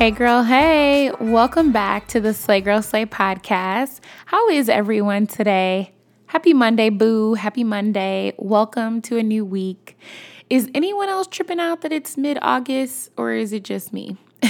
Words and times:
Hey, 0.00 0.12
girl, 0.12 0.44
hey, 0.44 1.12
welcome 1.20 1.72
back 1.72 2.08
to 2.08 2.22
the 2.22 2.32
Slay 2.32 2.62
Girl 2.62 2.80
Slay 2.80 3.04
podcast. 3.04 4.00
How 4.24 4.48
is 4.48 4.70
everyone 4.70 5.26
today? 5.26 5.92
Happy 6.24 6.54
Monday, 6.54 6.88
boo. 6.88 7.34
Happy 7.34 7.64
Monday. 7.64 8.32
Welcome 8.38 9.02
to 9.02 9.18
a 9.18 9.22
new 9.22 9.44
week. 9.44 9.98
Is 10.48 10.70
anyone 10.74 11.10
else 11.10 11.26
tripping 11.26 11.60
out 11.60 11.82
that 11.82 11.92
it's 11.92 12.16
mid 12.16 12.38
August 12.40 13.10
or 13.18 13.32
is 13.32 13.52
it 13.52 13.62
just 13.62 13.92
me? 13.92 14.16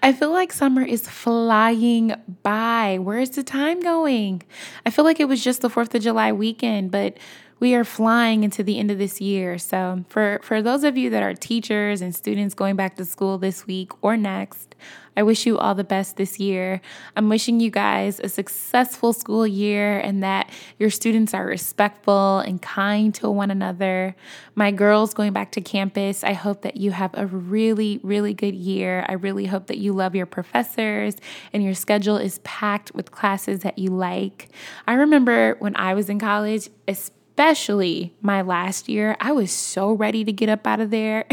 I 0.00 0.14
feel 0.16 0.30
like 0.30 0.52
summer 0.52 0.82
is 0.82 1.08
flying 1.08 2.14
by. 2.44 2.98
Where 3.00 3.18
is 3.18 3.30
the 3.30 3.42
time 3.42 3.80
going? 3.80 4.44
I 4.86 4.90
feel 4.90 5.04
like 5.04 5.18
it 5.18 5.26
was 5.26 5.42
just 5.42 5.60
the 5.60 5.68
4th 5.68 5.92
of 5.92 6.02
July 6.02 6.30
weekend, 6.30 6.92
but 6.92 7.18
we 7.60 7.74
are 7.74 7.84
flying 7.84 8.42
into 8.42 8.62
the 8.62 8.78
end 8.78 8.90
of 8.90 8.98
this 8.98 9.20
year. 9.20 9.58
So, 9.58 10.04
for, 10.08 10.40
for 10.42 10.62
those 10.62 10.82
of 10.82 10.96
you 10.96 11.10
that 11.10 11.22
are 11.22 11.34
teachers 11.34 12.00
and 12.00 12.14
students 12.14 12.54
going 12.54 12.74
back 12.74 12.96
to 12.96 13.04
school 13.04 13.38
this 13.38 13.66
week 13.66 13.92
or 14.02 14.16
next, 14.16 14.74
I 15.16 15.22
wish 15.22 15.44
you 15.44 15.58
all 15.58 15.74
the 15.74 15.84
best 15.84 16.16
this 16.16 16.38
year. 16.38 16.80
I'm 17.16 17.28
wishing 17.28 17.60
you 17.60 17.70
guys 17.70 18.20
a 18.20 18.28
successful 18.28 19.12
school 19.12 19.46
year 19.46 19.98
and 19.98 20.22
that 20.22 20.48
your 20.78 20.88
students 20.88 21.34
are 21.34 21.44
respectful 21.44 22.38
and 22.38 22.62
kind 22.62 23.14
to 23.16 23.28
one 23.28 23.50
another. 23.50 24.14
My 24.54 24.70
girls 24.70 25.12
going 25.12 25.32
back 25.32 25.52
to 25.52 25.60
campus, 25.60 26.24
I 26.24 26.32
hope 26.32 26.62
that 26.62 26.76
you 26.76 26.92
have 26.92 27.10
a 27.14 27.26
really, 27.26 28.00
really 28.02 28.32
good 28.32 28.54
year. 28.54 29.04
I 29.08 29.14
really 29.14 29.46
hope 29.46 29.66
that 29.66 29.78
you 29.78 29.92
love 29.92 30.14
your 30.14 30.26
professors 30.26 31.16
and 31.52 31.62
your 31.62 31.74
schedule 31.74 32.16
is 32.16 32.38
packed 32.38 32.94
with 32.94 33.10
classes 33.10 33.60
that 33.60 33.78
you 33.78 33.90
like. 33.90 34.48
I 34.86 34.94
remember 34.94 35.56
when 35.58 35.76
I 35.76 35.92
was 35.92 36.08
in 36.08 36.18
college, 36.18 36.70
especially 36.88 37.19
especially 37.40 38.12
my 38.20 38.42
last 38.42 38.86
year, 38.86 39.16
I 39.18 39.32
was 39.32 39.50
so 39.50 39.92
ready 39.92 40.24
to 40.24 40.32
get 40.32 40.50
up 40.50 40.66
out 40.66 40.78
of 40.78 40.90
there. 40.90 41.24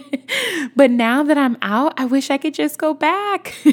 but 0.76 0.90
now 0.90 1.22
that 1.24 1.36
I'm 1.36 1.58
out, 1.60 1.92
I 1.98 2.06
wish 2.06 2.30
I 2.30 2.38
could 2.38 2.54
just 2.54 2.78
go 2.78 2.94
back. 2.94 3.54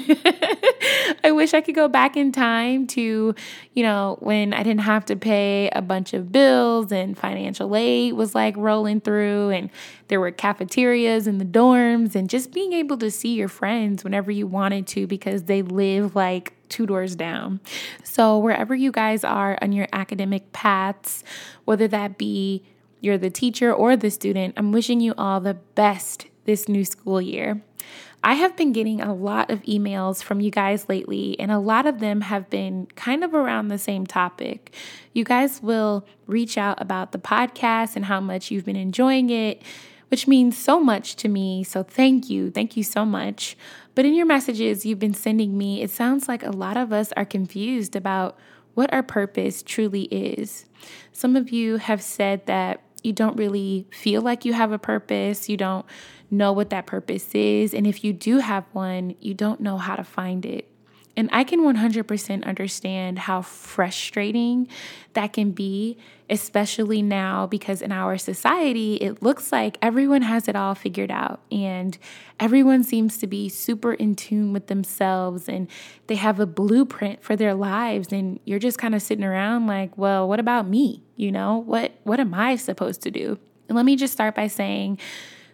I 1.23 1.31
wish 1.31 1.53
I 1.53 1.61
could 1.61 1.75
go 1.75 1.87
back 1.87 2.17
in 2.17 2.33
time 2.33 2.85
to, 2.87 3.33
you 3.73 3.83
know, 3.83 4.17
when 4.19 4.53
I 4.53 4.61
didn't 4.61 4.81
have 4.81 5.05
to 5.05 5.15
pay 5.15 5.69
a 5.69 5.81
bunch 5.81 6.13
of 6.13 6.33
bills 6.33 6.91
and 6.91 7.17
financial 7.17 7.73
aid 7.73 8.11
was 8.11 8.35
like 8.35 8.57
rolling 8.57 8.99
through 8.99 9.51
and 9.51 9.69
there 10.09 10.19
were 10.19 10.31
cafeterias 10.31 11.27
in 11.27 11.37
the 11.37 11.45
dorms 11.45 12.13
and 12.13 12.29
just 12.29 12.51
being 12.51 12.73
able 12.73 12.97
to 12.97 13.09
see 13.09 13.35
your 13.35 13.47
friends 13.47 14.03
whenever 14.03 14.31
you 14.31 14.47
wanted 14.47 14.85
to 14.87 15.07
because 15.07 15.43
they 15.43 15.61
live 15.61 16.13
like 16.13 16.58
two 16.69 16.85
doors 16.85 17.15
down. 17.15 17.59
So, 18.03 18.37
wherever 18.37 18.75
you 18.75 18.91
guys 18.91 19.23
are 19.23 19.57
on 19.61 19.71
your 19.71 19.87
academic 19.91 20.51
paths, 20.51 21.23
whether 21.65 21.87
that 21.87 22.17
be 22.17 22.63
you're 23.01 23.17
the 23.17 23.29
teacher 23.29 23.73
or 23.73 23.95
the 23.95 24.09
student, 24.09 24.55
I'm 24.57 24.71
wishing 24.71 24.99
you 24.99 25.13
all 25.17 25.39
the 25.39 25.53
best 25.53 26.27
this 26.45 26.67
new 26.67 26.83
school 26.83 27.21
year. 27.21 27.61
I 28.21 28.33
have 28.33 28.57
been 28.57 28.73
getting 28.73 28.99
a 28.99 29.13
lot 29.13 29.49
of 29.49 29.61
emails 29.63 30.21
from 30.21 30.41
you 30.41 30.51
guys 30.51 30.89
lately, 30.89 31.39
and 31.39 31.51
a 31.51 31.59
lot 31.59 31.85
of 31.85 31.99
them 31.99 32.21
have 32.21 32.49
been 32.49 32.87
kind 32.95 33.23
of 33.23 33.33
around 33.33 33.69
the 33.69 33.77
same 33.77 34.05
topic. 34.05 34.75
You 35.13 35.23
guys 35.23 35.61
will 35.61 36.05
reach 36.27 36.57
out 36.57 36.81
about 36.81 37.13
the 37.13 37.17
podcast 37.17 37.95
and 37.95 38.05
how 38.05 38.19
much 38.19 38.51
you've 38.51 38.65
been 38.65 38.75
enjoying 38.75 39.29
it, 39.29 39.61
which 40.09 40.27
means 40.27 40.57
so 40.57 40.79
much 40.79 41.15
to 41.17 41.29
me. 41.29 41.63
So, 41.63 41.83
thank 41.83 42.29
you. 42.29 42.51
Thank 42.51 42.77
you 42.77 42.83
so 42.83 43.05
much. 43.05 43.57
But 43.95 44.05
in 44.05 44.13
your 44.13 44.25
messages 44.25 44.85
you've 44.85 44.99
been 44.99 45.13
sending 45.13 45.57
me, 45.57 45.81
it 45.81 45.89
sounds 45.89 46.27
like 46.27 46.43
a 46.43 46.51
lot 46.51 46.77
of 46.77 46.93
us 46.93 47.11
are 47.17 47.25
confused 47.25 47.95
about 47.95 48.37
what 48.73 48.93
our 48.93 49.03
purpose 49.03 49.61
truly 49.61 50.03
is. 50.03 50.65
Some 51.11 51.35
of 51.35 51.49
you 51.49 51.77
have 51.77 52.01
said 52.01 52.45
that 52.45 52.81
you 53.03 53.13
don't 53.13 53.35
really 53.35 53.87
feel 53.91 54.21
like 54.21 54.45
you 54.45 54.53
have 54.53 54.71
a 54.71 54.79
purpose, 54.79 55.49
you 55.49 55.57
don't 55.57 55.85
know 56.31 56.53
what 56.53 56.69
that 56.69 56.85
purpose 56.85 57.33
is, 57.33 57.73
and 57.73 57.87
if 57.87 58.03
you 58.03 58.13
do 58.13 58.37
have 58.37 58.65
one, 58.71 59.15
you 59.19 59.33
don't 59.33 59.59
know 59.59 59.77
how 59.77 59.95
to 59.95 60.03
find 60.03 60.45
it. 60.45 60.68
And 61.19 61.29
I 61.33 61.43
can 61.43 61.59
100% 61.59 62.45
understand 62.45 63.19
how 63.19 63.41
frustrating 63.41 64.69
that 65.15 65.33
can 65.33 65.51
be, 65.51 65.97
especially 66.29 67.01
now 67.01 67.45
because 67.45 67.81
in 67.81 67.91
our 67.91 68.17
society, 68.17 68.95
it 68.95 69.21
looks 69.21 69.51
like 69.51 69.77
everyone 69.81 70.21
has 70.21 70.47
it 70.47 70.55
all 70.55 70.75
figured 70.75 71.11
out 71.11 71.41
and 71.51 71.97
everyone 72.39 72.85
seems 72.85 73.17
to 73.17 73.27
be 73.27 73.49
super 73.49 73.91
in 73.91 74.15
tune 74.15 74.53
with 74.53 74.67
themselves 74.67 75.49
and 75.49 75.67
they 76.07 76.15
have 76.15 76.39
a 76.39 76.45
blueprint 76.45 77.21
for 77.21 77.35
their 77.35 77.53
lives. 77.53 78.13
And 78.13 78.39
you're 78.45 78.57
just 78.57 78.77
kind 78.77 78.95
of 78.95 79.01
sitting 79.01 79.25
around 79.25 79.67
like, 79.67 79.97
well, 79.97 80.25
what 80.25 80.39
about 80.39 80.69
me? 80.69 81.03
You 81.17 81.33
know, 81.33 81.57
what, 81.57 81.91
what 82.03 82.21
am 82.21 82.33
I 82.33 82.55
supposed 82.55 83.01
to 83.01 83.11
do? 83.11 83.37
And 83.67 83.75
let 83.75 83.83
me 83.83 83.97
just 83.97 84.13
start 84.13 84.35
by 84.35 84.47
saying, 84.47 84.99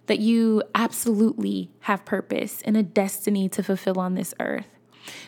that 0.07 0.19
you 0.19 0.61
absolutely 0.75 1.71
have 1.79 2.05
purpose 2.05 2.61
and 2.63 2.77
a 2.77 2.83
destiny 2.83 3.49
to 3.49 3.63
fulfill 3.63 3.99
on 3.99 4.13
this 4.13 4.35
earth. 4.39 4.74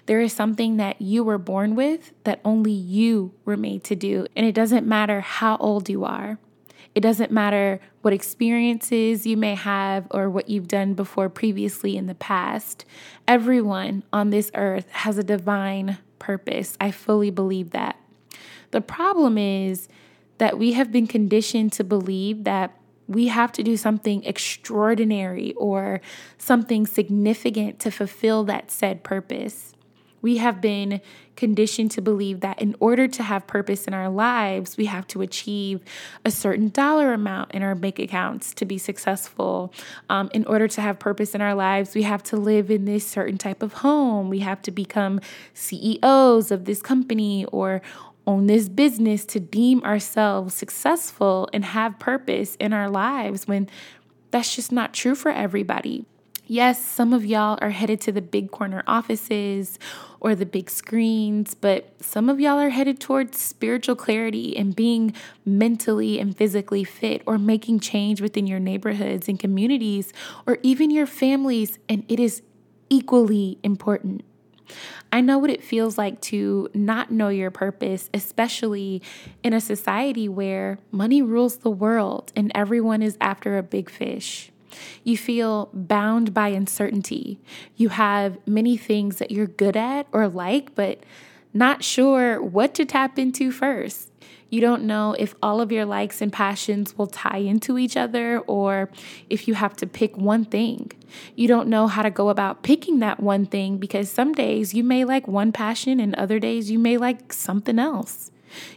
There 0.06 0.22
is 0.22 0.34
something 0.34 0.78
that 0.78 1.02
you 1.02 1.24
were 1.24 1.38
born 1.38 1.76
with 1.76 2.12
that 2.24 2.40
only 2.44 2.72
you 2.72 3.34
were 3.46 3.58
made 3.58 3.84
to 3.86 3.96
do. 3.96 4.28
And 4.36 4.46
it 4.46 4.56
doesn't 4.56 4.88
matter 4.88 5.22
how 5.22 5.58
old 5.58 5.90
you 5.90 6.06
are. 6.06 6.40
It 6.96 7.02
doesn't 7.02 7.32
matter 7.32 7.80
what 8.02 8.14
experiences 8.14 9.28
you 9.28 9.38
may 9.38 9.54
have 9.54 10.08
or 10.10 10.30
what 10.30 10.50
you've 10.50 10.68
done 10.68 10.96
before 10.96 11.30
previously 11.30 11.96
in 11.96 12.08
the 12.08 12.16
past. 12.16 12.86
Everyone 13.28 14.04
on 14.12 14.32
this 14.32 14.50
earth 14.56 14.90
has 14.92 15.18
a 15.18 15.24
divine 15.24 16.00
purpose. 16.18 16.76
I 16.82 16.90
fully 16.90 17.30
believe 17.30 17.70
that. 17.72 18.00
The 18.72 18.82
problem 18.82 19.38
is 19.38 19.88
that 20.40 20.58
we 20.58 20.74
have 20.74 20.92
been 20.92 21.08
conditioned 21.08 21.72
to 21.74 21.84
believe 21.84 22.46
that 22.46 22.76
we 23.08 23.28
have 23.28 23.52
to 23.54 23.64
do 23.64 23.78
something 23.78 24.24
extraordinary 24.26 25.54
or 25.54 26.02
something 26.38 26.86
significant 26.86 27.80
to 27.80 27.92
fulfill 27.92 28.44
that 28.46 28.70
said 28.70 29.04
purpose. 29.04 29.74
We 30.22 30.38
have 30.38 30.60
been 30.60 31.00
conditioned 31.36 31.92
to 31.92 32.02
believe 32.02 32.40
that 32.40 32.60
in 32.60 32.76
order 32.80 33.08
to 33.08 33.24
have 33.24 33.46
purpose 33.46 33.86
in 33.86 33.94
our 33.94 34.10
lives, 34.10 34.76
we 34.76 34.88
have 34.88 35.06
to 35.08 35.22
achieve 35.22 35.82
a 36.26 36.32
certain 36.32 36.70
dollar 36.70 37.14
amount 37.14 37.52
in 37.52 37.62
our 37.62 37.76
bank 37.76 38.00
accounts 38.00 38.54
to 38.56 38.66
be 38.66 38.80
successful. 38.80 39.72
Um, 40.10 40.30
in 40.34 40.44
order 40.46 40.68
to 40.68 40.82
have 40.82 40.98
purpose 40.98 41.36
in 41.36 41.42
our 41.42 41.54
lives, 41.54 41.94
we 41.94 42.02
have 42.04 42.24
to 42.24 42.36
live 42.36 42.72
in 42.72 42.86
this 42.86 43.06
certain 43.08 43.38
type 43.38 43.62
of 43.62 43.74
home. 43.74 44.30
We 44.30 44.40
have 44.40 44.62
to 44.64 44.72
become 44.72 45.22
CEOs 45.54 46.52
of 46.52 46.66
this 46.66 46.82
company 46.82 47.46
or 47.46 47.82
own 48.28 48.46
this 48.48 48.70
business 48.70 49.26
to 49.26 49.40
deem 49.40 49.82
ourselves 49.84 50.54
successful 50.54 51.50
and 51.54 51.64
have 51.66 51.98
purpose 51.98 52.56
in 52.60 52.74
our 52.74 52.90
lives 52.90 53.48
when 53.48 53.70
that's 54.30 54.56
just 54.56 54.72
not 54.72 54.94
true 54.94 55.16
for 55.16 55.32
everybody. 55.32 56.06
Yes, 56.50 56.84
some 56.84 57.12
of 57.12 57.26
y'all 57.26 57.58
are 57.62 57.72
headed 57.72 58.00
to 58.02 58.12
the 58.14 58.22
big 58.22 58.52
corner 58.52 58.82
offices 58.88 59.78
or 60.22 60.34
the 60.34 60.46
big 60.46 60.70
screens, 60.70 61.54
but 61.54 61.94
some 62.02 62.30
of 62.30 62.40
y'all 62.40 62.58
are 62.58 62.70
headed 62.70 63.02
towards 63.02 63.38
spiritual 63.38 63.98
clarity 63.98 64.56
and 64.56 64.74
being 64.74 65.14
mentally 65.46 66.20
and 66.20 66.38
physically 66.38 66.86
fit 66.86 67.22
or 67.26 67.38
making 67.38 67.82
change 67.82 68.22
within 68.22 68.48
your 68.48 68.60
neighborhoods 68.60 69.28
and 69.28 69.40
communities 69.40 70.14
or 70.46 70.58
even 70.64 70.90
your 70.90 71.06
families, 71.06 71.80
and 71.90 72.06
it 72.08 72.20
is 72.20 72.42
equally 72.90 73.58
important. 73.62 74.24
I 75.12 75.22
know 75.22 75.38
what 75.38 75.50
it 75.50 75.64
feels 75.64 75.98
like 75.98 76.22
to 76.22 76.70
not 76.74 77.12
know 77.12 77.30
your 77.30 77.52
purpose, 77.52 78.10
especially 78.14 79.02
in 79.44 79.54
a 79.54 79.62
society 79.62 80.28
where 80.28 80.80
money 80.92 81.22
rules 81.22 81.58
the 81.58 81.72
world 81.72 82.32
and 82.36 82.52
everyone 82.54 83.02
is 83.02 83.18
after 83.22 83.58
a 83.58 83.64
big 83.64 83.90
fish. 83.90 84.52
You 85.04 85.18
feel 85.18 85.70
bound 85.74 86.34
by 86.34 86.50
uncertainty. 86.50 87.40
You 87.76 87.90
have 87.90 88.38
many 88.46 88.78
things 88.78 89.18
that 89.18 89.32
you're 89.32 89.48
good 89.48 89.78
at 89.78 90.08
or 90.12 90.28
like, 90.28 90.76
but 90.76 91.00
not 91.54 91.84
sure 91.84 92.42
what 92.42 92.74
to 92.76 92.86
tap 92.86 93.18
into 93.18 93.52
first. 93.52 94.12
You 94.50 94.62
don't 94.62 94.84
know 94.84 95.14
if 95.20 95.36
all 95.42 95.60
of 95.60 95.72
your 95.72 95.86
likes 95.86 96.22
and 96.22 96.32
passions 96.32 96.98
will 96.98 97.08
tie 97.08 97.40
into 97.40 97.78
each 97.78 97.98
other 97.98 98.40
or 98.40 98.90
if 99.30 99.48
you 99.48 99.56
have 99.56 99.76
to 99.78 99.88
pick 99.88 100.16
one 100.16 100.46
thing. 100.46 100.92
You 101.36 101.50
don't 101.50 101.68
know 101.68 101.88
how 101.88 102.02
to 102.02 102.10
go 102.10 102.30
about 102.30 102.64
picking 102.64 103.00
that 103.00 103.20
one 103.20 103.46
thing 103.46 103.78
because 103.78 104.10
some 104.10 104.32
days 104.32 104.74
you 104.74 104.84
may 104.84 105.04
like 105.04 105.28
one 105.28 105.52
passion 105.52 106.00
and 106.00 106.16
other 106.16 106.40
days 106.40 106.72
you 106.72 106.80
may 106.80 106.98
like 106.98 107.34
something 107.34 107.78
else. 107.78 108.32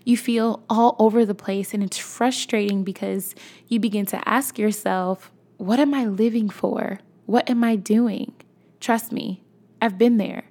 You 0.04 0.16
feel 0.16 0.64
all 0.68 0.96
over 0.98 1.24
the 1.24 1.34
place 1.34 1.72
and 1.72 1.82
it's 1.82 1.98
frustrating 1.98 2.82
because 2.82 3.36
you 3.68 3.78
begin 3.78 4.06
to 4.06 4.28
ask 4.28 4.58
yourself, 4.58 5.30
what 5.56 5.78
am 5.78 5.94
I 5.94 6.06
living 6.06 6.50
for? 6.50 6.98
What 7.26 7.48
am 7.48 7.62
I 7.62 7.76
doing? 7.76 8.32
Trust 8.80 9.12
me, 9.12 9.42
I've 9.80 9.98
been 9.98 10.16
there. 10.16 10.49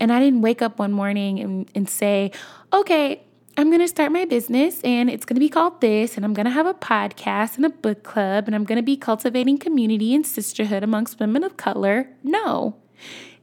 And 0.00 0.12
I 0.12 0.20
didn't 0.20 0.42
wake 0.42 0.62
up 0.62 0.78
one 0.78 0.92
morning 0.92 1.40
and, 1.40 1.70
and 1.74 1.88
say, 1.88 2.32
okay, 2.72 3.22
I'm 3.56 3.68
going 3.68 3.80
to 3.80 3.88
start 3.88 4.10
my 4.10 4.24
business 4.24 4.80
and 4.82 5.08
it's 5.08 5.24
going 5.24 5.36
to 5.36 5.40
be 5.40 5.48
called 5.48 5.80
this, 5.80 6.16
and 6.16 6.24
I'm 6.24 6.34
going 6.34 6.46
to 6.46 6.50
have 6.50 6.66
a 6.66 6.74
podcast 6.74 7.56
and 7.56 7.64
a 7.64 7.70
book 7.70 8.02
club, 8.02 8.46
and 8.46 8.54
I'm 8.54 8.64
going 8.64 8.76
to 8.76 8.82
be 8.82 8.96
cultivating 8.96 9.58
community 9.58 10.12
and 10.12 10.26
sisterhood 10.26 10.82
amongst 10.82 11.20
women 11.20 11.44
of 11.44 11.56
color. 11.56 12.08
No, 12.24 12.76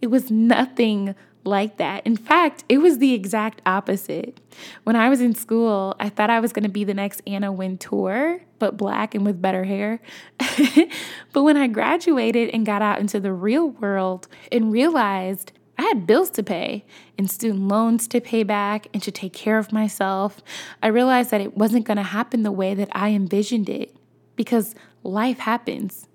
it 0.01 0.07
was 0.07 0.29
nothing 0.29 1.15
like 1.43 1.77
that. 1.77 2.05
In 2.05 2.17
fact, 2.17 2.63
it 2.69 2.79
was 2.79 2.99
the 2.99 3.13
exact 3.13 3.61
opposite. 3.65 4.39
When 4.83 4.95
I 4.95 5.09
was 5.09 5.21
in 5.21 5.33
school, 5.33 5.95
I 5.99 6.09
thought 6.09 6.29
I 6.29 6.39
was 6.39 6.53
going 6.53 6.63
to 6.63 6.69
be 6.69 6.83
the 6.83 6.93
next 6.93 7.21
Anna 7.25 7.51
Wintour, 7.51 8.41
but 8.59 8.77
black 8.77 9.15
and 9.15 9.25
with 9.25 9.41
better 9.41 9.63
hair. 9.63 10.01
but 11.33 11.43
when 11.43 11.57
I 11.57 11.67
graduated 11.67 12.49
and 12.49 12.65
got 12.65 12.81
out 12.81 12.99
into 12.99 13.19
the 13.19 13.33
real 13.33 13.69
world 13.69 14.27
and 14.51 14.71
realized 14.71 15.53
I 15.77 15.83
had 15.83 16.05
bills 16.05 16.29
to 16.31 16.43
pay 16.43 16.85
and 17.17 17.29
student 17.29 17.67
loans 17.67 18.07
to 18.09 18.21
pay 18.21 18.43
back 18.43 18.87
and 18.93 19.01
to 19.03 19.11
take 19.11 19.33
care 19.33 19.57
of 19.57 19.71
myself, 19.71 20.41
I 20.81 20.87
realized 20.87 21.31
that 21.31 21.41
it 21.41 21.57
wasn't 21.57 21.85
going 21.85 21.97
to 21.97 22.03
happen 22.03 22.43
the 22.43 22.51
way 22.51 22.73
that 22.73 22.89
I 22.91 23.09
envisioned 23.09 23.69
it 23.69 23.95
because 24.35 24.75
life 25.03 25.39
happens. 25.39 26.07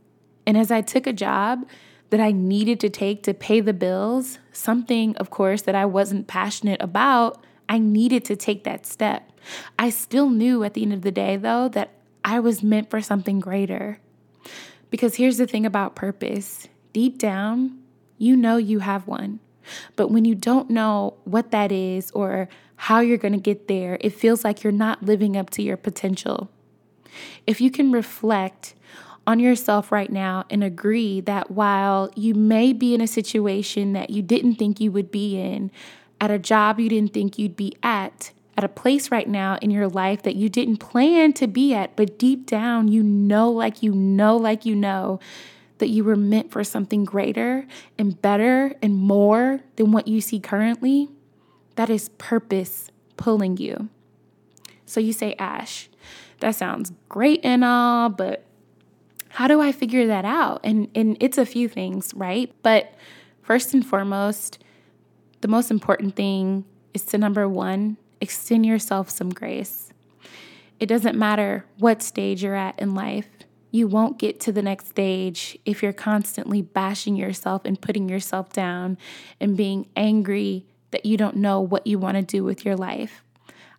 And 0.46 0.56
as 0.56 0.70
I 0.70 0.80
took 0.80 1.06
a 1.06 1.12
job, 1.12 1.66
that 2.10 2.20
I 2.20 2.32
needed 2.32 2.80
to 2.80 2.88
take 2.88 3.22
to 3.24 3.34
pay 3.34 3.60
the 3.60 3.72
bills, 3.72 4.38
something, 4.52 5.16
of 5.16 5.30
course, 5.30 5.62
that 5.62 5.74
I 5.74 5.86
wasn't 5.86 6.28
passionate 6.28 6.80
about, 6.80 7.44
I 7.68 7.78
needed 7.78 8.24
to 8.26 8.36
take 8.36 8.64
that 8.64 8.86
step. 8.86 9.32
I 9.78 9.90
still 9.90 10.30
knew 10.30 10.62
at 10.62 10.74
the 10.74 10.82
end 10.82 10.92
of 10.92 11.02
the 11.02 11.10
day, 11.10 11.36
though, 11.36 11.68
that 11.70 11.90
I 12.24 12.40
was 12.40 12.62
meant 12.62 12.90
for 12.90 13.00
something 13.00 13.40
greater. 13.40 14.00
Because 14.90 15.16
here's 15.16 15.36
the 15.36 15.46
thing 15.46 15.66
about 15.66 15.96
purpose 15.96 16.68
deep 16.92 17.18
down, 17.18 17.78
you 18.18 18.36
know 18.36 18.56
you 18.56 18.78
have 18.78 19.06
one. 19.06 19.40
But 19.96 20.08
when 20.08 20.24
you 20.24 20.34
don't 20.34 20.70
know 20.70 21.14
what 21.24 21.50
that 21.50 21.72
is 21.72 22.10
or 22.12 22.48
how 22.76 23.00
you're 23.00 23.18
going 23.18 23.32
to 23.32 23.40
get 23.40 23.68
there, 23.68 23.98
it 24.00 24.10
feels 24.10 24.44
like 24.44 24.62
you're 24.62 24.72
not 24.72 25.02
living 25.02 25.36
up 25.36 25.50
to 25.50 25.62
your 25.62 25.76
potential. 25.76 26.50
If 27.46 27.60
you 27.60 27.70
can 27.70 27.92
reflect 27.92 28.74
on 29.26 29.40
yourself 29.40 29.90
right 29.90 30.10
now 30.10 30.44
and 30.50 30.62
agree 30.62 31.20
that 31.22 31.50
while 31.50 32.10
you 32.14 32.34
may 32.34 32.72
be 32.72 32.94
in 32.94 33.00
a 33.00 33.06
situation 33.06 33.92
that 33.92 34.10
you 34.10 34.22
didn't 34.22 34.54
think 34.54 34.80
you 34.80 34.92
would 34.92 35.10
be 35.10 35.38
in, 35.38 35.70
at 36.20 36.30
a 36.30 36.38
job 36.38 36.78
you 36.78 36.88
didn't 36.88 37.12
think 37.12 37.38
you'd 37.38 37.56
be 37.56 37.74
at, 37.82 38.30
at 38.56 38.64
a 38.64 38.68
place 38.68 39.10
right 39.10 39.28
now 39.28 39.58
in 39.60 39.70
your 39.70 39.88
life 39.88 40.22
that 40.22 40.36
you 40.36 40.48
didn't 40.48 40.78
plan 40.78 41.32
to 41.34 41.46
be 41.46 41.74
at, 41.74 41.96
but 41.96 42.18
deep 42.18 42.46
down 42.46 42.88
you 42.88 43.02
know, 43.02 43.50
like 43.50 43.82
you 43.82 43.92
know, 43.92 44.36
like 44.36 44.64
you 44.64 44.76
know, 44.76 45.18
that 45.78 45.88
you 45.88 46.04
were 46.04 46.16
meant 46.16 46.50
for 46.50 46.64
something 46.64 47.04
greater 47.04 47.66
and 47.98 48.20
better 48.20 48.74
and 48.82 48.96
more 48.96 49.60
than 49.76 49.92
what 49.92 50.08
you 50.08 50.20
see 50.20 50.40
currently, 50.40 51.08
that 51.76 51.90
is 51.90 52.08
purpose 52.10 52.90
pulling 53.16 53.56
you. 53.56 53.88
So 54.86 55.00
you 55.00 55.12
say, 55.12 55.34
Ash, 55.38 55.88
that 56.40 56.54
sounds 56.54 56.92
great 57.08 57.40
and 57.42 57.64
all, 57.64 58.08
but 58.08 58.44
how 59.28 59.48
do 59.48 59.60
I 59.60 59.72
figure 59.72 60.06
that 60.06 60.24
out? 60.24 60.60
And 60.64 60.88
and 60.94 61.16
it's 61.20 61.36
a 61.36 61.44
few 61.44 61.68
things, 61.68 62.14
right? 62.14 62.52
But 62.62 62.94
first 63.42 63.74
and 63.74 63.84
foremost, 63.84 64.58
the 65.42 65.48
most 65.48 65.70
important 65.70 66.16
thing 66.16 66.64
is 66.94 67.02
to 67.06 67.18
number 67.18 67.46
1, 67.48 67.98
extend 68.20 68.64
yourself 68.64 69.10
some 69.10 69.30
grace. 69.30 69.90
It 70.80 70.86
doesn't 70.86 71.18
matter 71.18 71.66
what 71.78 72.02
stage 72.02 72.42
you're 72.42 72.54
at 72.54 72.78
in 72.78 72.94
life. 72.94 73.28
You 73.70 73.88
won't 73.88 74.18
get 74.18 74.40
to 74.40 74.52
the 74.52 74.62
next 74.62 74.88
stage 74.88 75.58
if 75.64 75.82
you're 75.82 75.92
constantly 75.92 76.62
bashing 76.62 77.16
yourself 77.16 77.62
and 77.64 77.80
putting 77.80 78.08
yourself 78.08 78.52
down 78.52 78.96
and 79.40 79.56
being 79.56 79.88
angry 79.96 80.66
that 80.92 81.04
you 81.04 81.16
don't 81.16 81.36
know 81.36 81.60
what 81.60 81.86
you 81.86 81.98
want 81.98 82.16
to 82.16 82.22
do 82.22 82.44
with 82.44 82.64
your 82.64 82.76
life. 82.76 83.22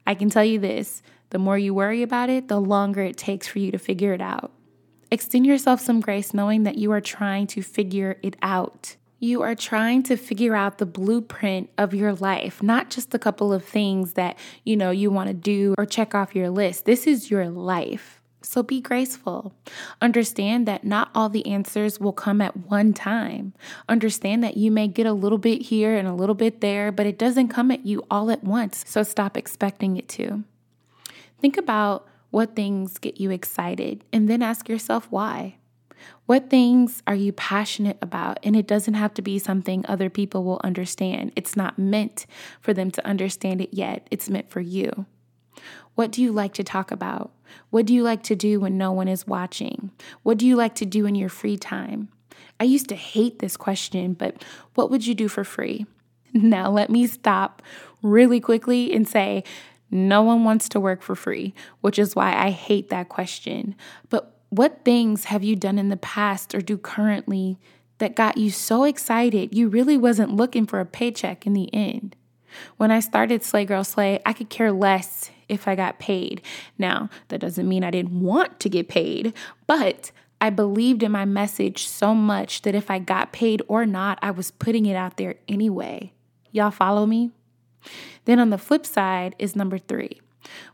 I 0.06 0.13
can 0.13 0.30
tell 0.30 0.45
you 0.45 0.60
this 0.60 1.01
the 1.30 1.39
more 1.39 1.57
you 1.57 1.74
worry 1.74 2.04
about 2.04 2.30
it, 2.30 2.48
the 2.48 2.60
longer 2.60 3.01
it 3.01 3.18
takes 3.18 3.48
for 3.48 3.60
you 3.60 3.72
to 3.72 3.78
figure 3.78 4.13
it 4.13 4.22
out. 4.22 4.51
Extend 5.12 5.45
yourself 5.45 5.80
some 5.81 6.00
grace 6.00 6.34
knowing 6.34 6.63
that 6.63 6.78
you 6.78 6.92
are 6.92 7.01
trying 7.01 7.48
to 7.48 7.62
figure 7.62 8.18
it 8.22 8.36
out. 8.42 8.95
You 9.19 9.42
are 9.42 9.56
trying 9.56 10.04
to 10.04 10.16
figure 10.16 10.56
out 10.56 10.78
the 10.78 10.86
blueprint 10.86 11.69
of 11.78 11.94
your 11.94 12.13
life, 12.13 12.62
not 12.62 12.89
just 12.89 13.13
a 13.13 13.19
couple 13.19 13.51
of 13.51 13.63
things 13.66 14.13
that, 14.13 14.38
you 14.63 14.78
know, 14.78 14.92
you 14.92 15.10
want 15.10 15.28
to 15.28 15.34
do 15.34 15.74
or 15.78 15.86
check 15.86 16.13
off 16.13 16.36
your 16.36 16.50
list. 16.50 16.86
This 16.86 17.07
is 17.07 17.31
your 17.31 17.50
life. 17.50 18.17
So 18.48 18.64
be 18.64 18.80
graceful. 18.80 19.54
Understand 20.02 20.70
that 20.70 20.86
not 20.86 21.12
all 21.14 21.28
the 21.28 21.46
answers 21.46 22.00
will 22.00 22.14
come 22.14 22.40
at 22.40 22.56
one 22.56 22.94
time. 22.94 23.54
Understand 23.90 24.42
that 24.42 24.56
you 24.56 24.72
may 24.72 24.88
get 24.88 25.06
a 25.06 25.12
little 25.12 25.38
bit 25.38 25.64
here 25.64 25.98
and 25.98 26.08
a 26.08 26.14
little 26.14 26.34
bit 26.34 26.62
there, 26.62 26.94
but 26.94 27.06
it 27.06 27.20
doesn't 27.20 27.50
come 27.50 27.72
at 27.72 27.86
you 27.86 28.06
all 28.10 28.32
at 28.32 28.46
once. 28.46 28.86
So 28.88 29.04
stop 29.04 29.36
expecting 29.36 29.98
it 29.98 30.08
to. 30.10 30.46
Think 31.42 31.58
about 31.58 32.08
what 32.30 32.56
things 32.56 32.98
get 33.00 33.20
you 33.20 33.32
excited? 33.32 34.06
And 34.14 34.30
then 34.30 34.42
ask 34.42 34.70
yourself 34.70 35.08
why. 35.10 35.58
What 36.26 36.50
things 36.50 37.04
are 37.06 37.16
you 37.16 37.34
passionate 37.34 37.98
about? 38.02 38.40
And 38.44 38.56
it 38.56 38.66
doesn't 38.66 38.94
have 38.94 39.14
to 39.16 39.22
be 39.22 39.40
something 39.40 39.86
other 39.86 40.10
people 40.10 40.46
will 40.46 40.62
understand. 40.64 41.34
It's 41.36 41.58
not 41.58 41.78
meant 41.78 42.26
for 42.62 42.74
them 42.74 42.92
to 42.92 43.06
understand 43.06 43.60
it 43.60 43.74
yet, 43.74 44.08
it's 44.10 44.30
meant 44.30 44.50
for 44.50 44.62
you. 44.62 45.06
What 45.96 46.12
do 46.12 46.22
you 46.22 46.32
like 46.32 46.54
to 46.54 46.64
talk 46.64 46.92
about? 46.92 47.32
What 47.70 47.86
do 47.86 47.94
you 47.94 48.04
like 48.04 48.24
to 48.24 48.36
do 48.36 48.60
when 48.60 48.78
no 48.78 48.92
one 48.92 49.08
is 49.08 49.28
watching? 49.28 49.92
What 50.24 50.38
do 50.38 50.46
you 50.46 50.56
like 50.56 50.76
to 50.76 50.86
do 50.86 51.06
in 51.06 51.16
your 51.16 51.30
free 51.30 51.58
time? 51.58 52.10
I 52.60 52.64
used 52.64 52.90
to 52.90 52.96
hate 52.96 53.40
this 53.40 53.58
question, 53.58 54.14
but 54.14 54.44
what 54.74 54.90
would 54.90 55.06
you 55.06 55.16
do 55.16 55.28
for 55.28 55.44
free? 55.44 55.86
Now, 56.34 56.70
let 56.70 56.90
me 56.90 57.08
stop 57.08 57.62
really 58.04 58.40
quickly 58.40 58.94
and 58.94 59.08
say 59.08 59.44
no 59.90 60.22
one 60.22 60.44
wants 60.44 60.68
to 60.70 60.80
work 60.80 61.02
for 61.02 61.16
free, 61.16 61.54
which 61.82 61.98
is 61.98 62.16
why 62.16 62.36
I 62.36 62.52
hate 62.52 62.90
that 62.90 63.10
question. 63.10 63.76
But 64.10 64.36
what 64.50 64.84
things 64.84 65.26
have 65.26 65.44
you 65.44 65.56
done 65.56 65.80
in 65.80 65.90
the 65.90 65.98
past 65.98 66.54
or 66.54 66.62
do 66.62 66.78
currently 66.78 67.58
that 68.00 68.16
got 68.16 68.38
you 68.38 68.52
so 68.52 68.84
excited 68.84 69.56
you 69.56 69.70
really 69.70 69.98
wasn't 69.98 70.36
looking 70.36 70.66
for 70.66 70.80
a 70.80 70.86
paycheck 70.86 71.48
in 71.48 71.54
the 71.54 71.74
end? 71.74 72.16
When 72.78 72.92
I 72.92 73.00
started 73.00 73.44
Slay 73.44 73.66
Girl 73.66 73.84
Slay, 73.84 74.20
I 74.25 74.34
could 74.34 74.50
care 74.50 74.72
less 74.72 75.32
if 75.50 75.68
I 75.68 75.75
got 75.75 76.00
paid. 76.00 76.42
Now, 76.77 77.10
that 77.30 77.39
doesn't 77.39 77.68
mean 77.68 77.84
I 77.84 77.92
didn't 77.92 78.20
want 78.20 78.60
to 78.60 78.70
get 78.70 78.88
paid, 78.88 79.34
but 79.66 80.12
I 80.39 80.50
believed 80.50 81.04
in 81.04 81.12
my 81.12 81.25
message 81.25 81.88
so 81.88 82.13
much 82.13 82.62
that 82.62 82.75
if 82.75 82.92
I 82.92 83.00
got 83.00 83.34
paid 83.34 83.62
or 83.68 83.86
not, 83.86 84.20
I 84.22 84.32
was 84.32 84.51
putting 84.51 84.86
it 84.86 84.96
out 84.96 85.18
there 85.18 85.36
anyway. 85.48 86.13
Y'all 86.51 86.72
follow 86.72 87.06
me? 87.06 87.32
Then 88.25 88.39
on 88.39 88.50
the 88.50 88.58
flip 88.58 88.86
side 88.86 89.36
is 89.39 89.56
number 89.56 89.77
three. 89.77 90.22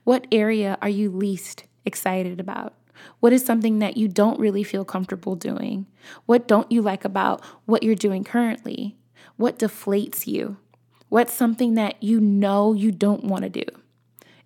What 0.03 0.27
area 0.31 0.77
are 0.81 0.89
you 0.89 1.09
least 1.09 1.63
excited 1.85 2.39
about? 2.39 2.73
What 3.19 3.33
is 3.33 3.45
something 3.45 3.79
that 3.79 3.97
you 3.97 4.07
don't 4.07 4.39
really 4.39 4.63
feel 4.63 4.85
comfortable 4.85 5.35
doing? 5.35 5.87
What 6.25 6.47
don't 6.47 6.71
you 6.71 6.81
like 6.81 7.05
about 7.05 7.43
what 7.65 7.83
you're 7.83 7.95
doing 7.95 8.23
currently? 8.23 8.97
What 9.37 9.59
deflates 9.59 10.27
you? 10.27 10.57
What's 11.09 11.33
something 11.33 11.75
that 11.75 12.01
you 12.01 12.19
know 12.19 12.73
you 12.73 12.91
don't 12.91 13.23
want 13.23 13.43
to 13.43 13.49
do? 13.49 13.65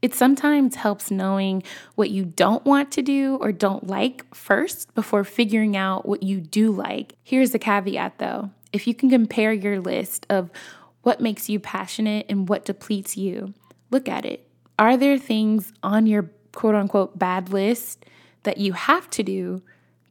It 0.01 0.13
sometimes 0.13 0.75
helps 0.75 1.09
knowing 1.09 1.63
what 1.95 2.11
you 2.11 2.25
don't 2.25 2.63
want 2.65 2.91
to 2.91 3.01
do 3.01 3.37
or 3.41 3.51
don't 3.51 3.87
like 3.87 4.33
first 4.33 4.93
before 4.93 5.23
figuring 5.23 5.75
out 5.75 6.07
what 6.07 6.23
you 6.23 6.39
do 6.39 6.71
like. 6.71 7.15
Here's 7.23 7.51
the 7.51 7.59
caveat 7.59 8.19
though 8.19 8.51
if 8.73 8.85
you 8.85 8.93
can 8.93 9.09
compare 9.09 9.53
your 9.53 9.79
list 9.79 10.25
of 10.29 10.51
what 11.01 11.21
makes 11.21 11.49
you 11.49 11.59
passionate 11.59 12.25
and 12.29 12.49
what 12.49 12.65
depletes 12.65 13.17
you. 13.17 13.53
Look 13.91 14.09
at 14.09 14.25
it. 14.25 14.47
Are 14.77 14.97
there 14.97 15.17
things 15.17 15.73
on 15.81 16.05
your 16.05 16.29
quote 16.53 16.75
unquote 16.75 17.17
bad 17.17 17.49
list 17.49 18.05
that 18.43 18.57
you 18.57 18.73
have 18.73 19.09
to 19.11 19.23
do 19.23 19.61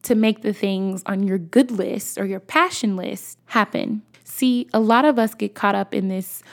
to 0.03 0.15
make 0.15 0.41
the 0.41 0.53
things 0.53 1.03
on 1.05 1.23
your 1.23 1.37
good 1.37 1.71
list 1.71 2.17
or 2.17 2.25
your 2.25 2.39
passion 2.39 2.95
list 2.95 3.37
happen? 3.45 4.01
See, 4.23 4.67
a 4.73 4.79
lot 4.79 5.05
of 5.05 5.17
us 5.17 5.33
get 5.33 5.55
caught 5.55 5.75
up 5.75 5.93
in 5.93 6.09
this 6.09 6.43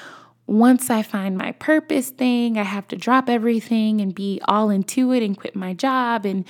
once 0.46 0.90
I 0.90 1.02
find 1.02 1.36
my 1.36 1.52
purpose 1.52 2.10
thing, 2.10 2.58
I 2.58 2.64
have 2.64 2.86
to 2.88 2.96
drop 2.96 3.28
everything 3.28 4.00
and 4.00 4.14
be 4.14 4.40
all 4.46 4.70
into 4.70 5.12
it 5.12 5.22
and 5.22 5.36
quit 5.36 5.56
my 5.56 5.72
job 5.72 6.26
and 6.26 6.44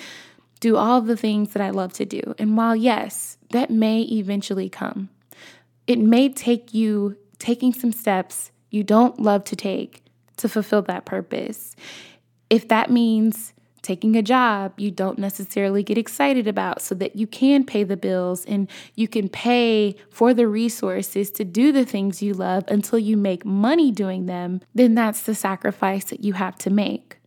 do 0.61 0.77
all 0.77 1.01
the 1.01 1.17
things 1.17 1.53
that 1.53 1.63
I 1.63 1.71
love 1.71 1.93
to 1.95 2.05
do. 2.05 2.35
And 2.39 2.57
while, 2.57 2.75
yes, 2.75 3.39
that 3.51 3.71
may 3.71 4.03
eventually 4.03 4.69
come, 4.69 5.11
it 5.87 5.99
may 5.99 6.29
take 6.29 6.75
you 6.75 7.17
taking 7.39 7.73
some 7.73 7.93
steps 7.93 8.51
you 8.71 8.83
don't 8.83 9.21
love 9.21 9.45
to 9.45 9.55
take 9.55 10.03
to 10.39 10.49
fulfill 10.49 10.83
that 10.83 11.05
purpose. 11.05 11.77
If 12.51 12.67
that 12.69 12.91
means 12.91 13.53
taking 13.85 14.17
a 14.17 14.23
job 14.23 14.73
you 14.79 14.91
don't 14.91 15.19
necessarily 15.19 15.85
get 15.85 15.97
excited 15.97 16.49
about 16.49 16.83
so 16.83 16.95
that 16.97 17.15
you 17.15 17.27
can 17.27 17.65
pay 17.65 17.85
the 17.85 17.97
bills 17.97 18.45
and 18.47 18.69
you 18.97 19.07
can 19.07 19.29
pay 19.29 19.95
for 20.11 20.35
the 20.35 20.49
resources 20.49 21.31
to 21.31 21.45
do 21.45 21.71
the 21.71 21.85
things 21.85 22.23
you 22.23 22.35
love 22.35 22.65
until 22.67 22.99
you 22.99 23.17
make 23.17 23.45
money 23.45 23.93
doing 23.93 24.27
them, 24.27 24.61
then 24.75 24.95
that's 24.95 25.23
the 25.23 25.35
sacrifice 25.35 26.05
that 26.07 26.25
you 26.25 26.33
have 26.33 26.57
to 26.59 26.71
make. 26.71 27.19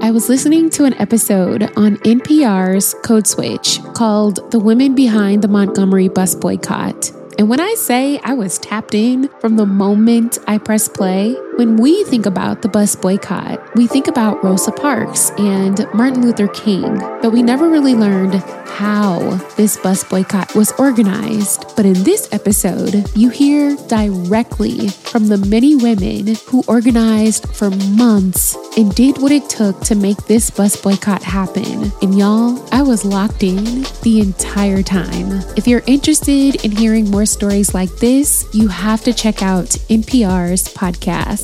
I 0.00 0.10
was 0.10 0.28
listening 0.28 0.68
to 0.70 0.84
an 0.84 0.94
episode 0.94 1.62
on 1.76 1.96
NPR's 1.98 2.94
Code 3.04 3.26
Switch 3.26 3.80
called 3.94 4.50
The 4.50 4.58
Women 4.58 4.94
Behind 4.94 5.40
the 5.40 5.48
Montgomery 5.48 6.08
Bus 6.08 6.34
Boycott. 6.34 7.10
And 7.38 7.48
when 7.48 7.58
I 7.58 7.74
say 7.74 8.20
I 8.22 8.34
was 8.34 8.58
tapped 8.58 8.94
in 8.94 9.28
from 9.40 9.56
the 9.56 9.66
moment 9.66 10.38
I 10.46 10.58
pressed 10.58 10.94
play, 10.94 11.34
when 11.56 11.76
we 11.76 12.02
think 12.04 12.26
about 12.26 12.62
the 12.62 12.68
bus 12.68 12.96
boycott, 12.96 13.60
we 13.76 13.86
think 13.86 14.08
about 14.08 14.42
Rosa 14.42 14.72
Parks 14.72 15.30
and 15.38 15.86
Martin 15.94 16.22
Luther 16.22 16.48
King, 16.48 16.98
but 17.22 17.32
we 17.32 17.42
never 17.42 17.68
really 17.68 17.94
learned 17.94 18.34
how 18.66 19.20
this 19.56 19.76
bus 19.76 20.02
boycott 20.02 20.52
was 20.56 20.72
organized. 20.80 21.64
But 21.76 21.86
in 21.86 22.02
this 22.02 22.28
episode, 22.32 23.08
you 23.14 23.30
hear 23.30 23.76
directly 23.86 24.88
from 24.88 25.28
the 25.28 25.38
many 25.38 25.76
women 25.76 26.34
who 26.48 26.64
organized 26.66 27.48
for 27.54 27.70
months 27.70 28.56
and 28.76 28.92
did 28.92 29.18
what 29.18 29.30
it 29.30 29.48
took 29.48 29.80
to 29.82 29.94
make 29.94 30.26
this 30.26 30.50
bus 30.50 30.74
boycott 30.74 31.22
happen. 31.22 31.92
And 32.02 32.18
y'all, 32.18 32.60
I 32.74 32.82
was 32.82 33.04
locked 33.04 33.44
in 33.44 33.82
the 34.02 34.20
entire 34.20 34.82
time. 34.82 35.30
If 35.56 35.68
you're 35.68 35.82
interested 35.86 36.64
in 36.64 36.72
hearing 36.72 37.08
more 37.10 37.26
stories 37.26 37.74
like 37.74 37.94
this, 37.96 38.44
you 38.52 38.66
have 38.66 39.04
to 39.04 39.12
check 39.12 39.40
out 39.40 39.66
NPR's 39.88 40.64
podcast 40.74 41.43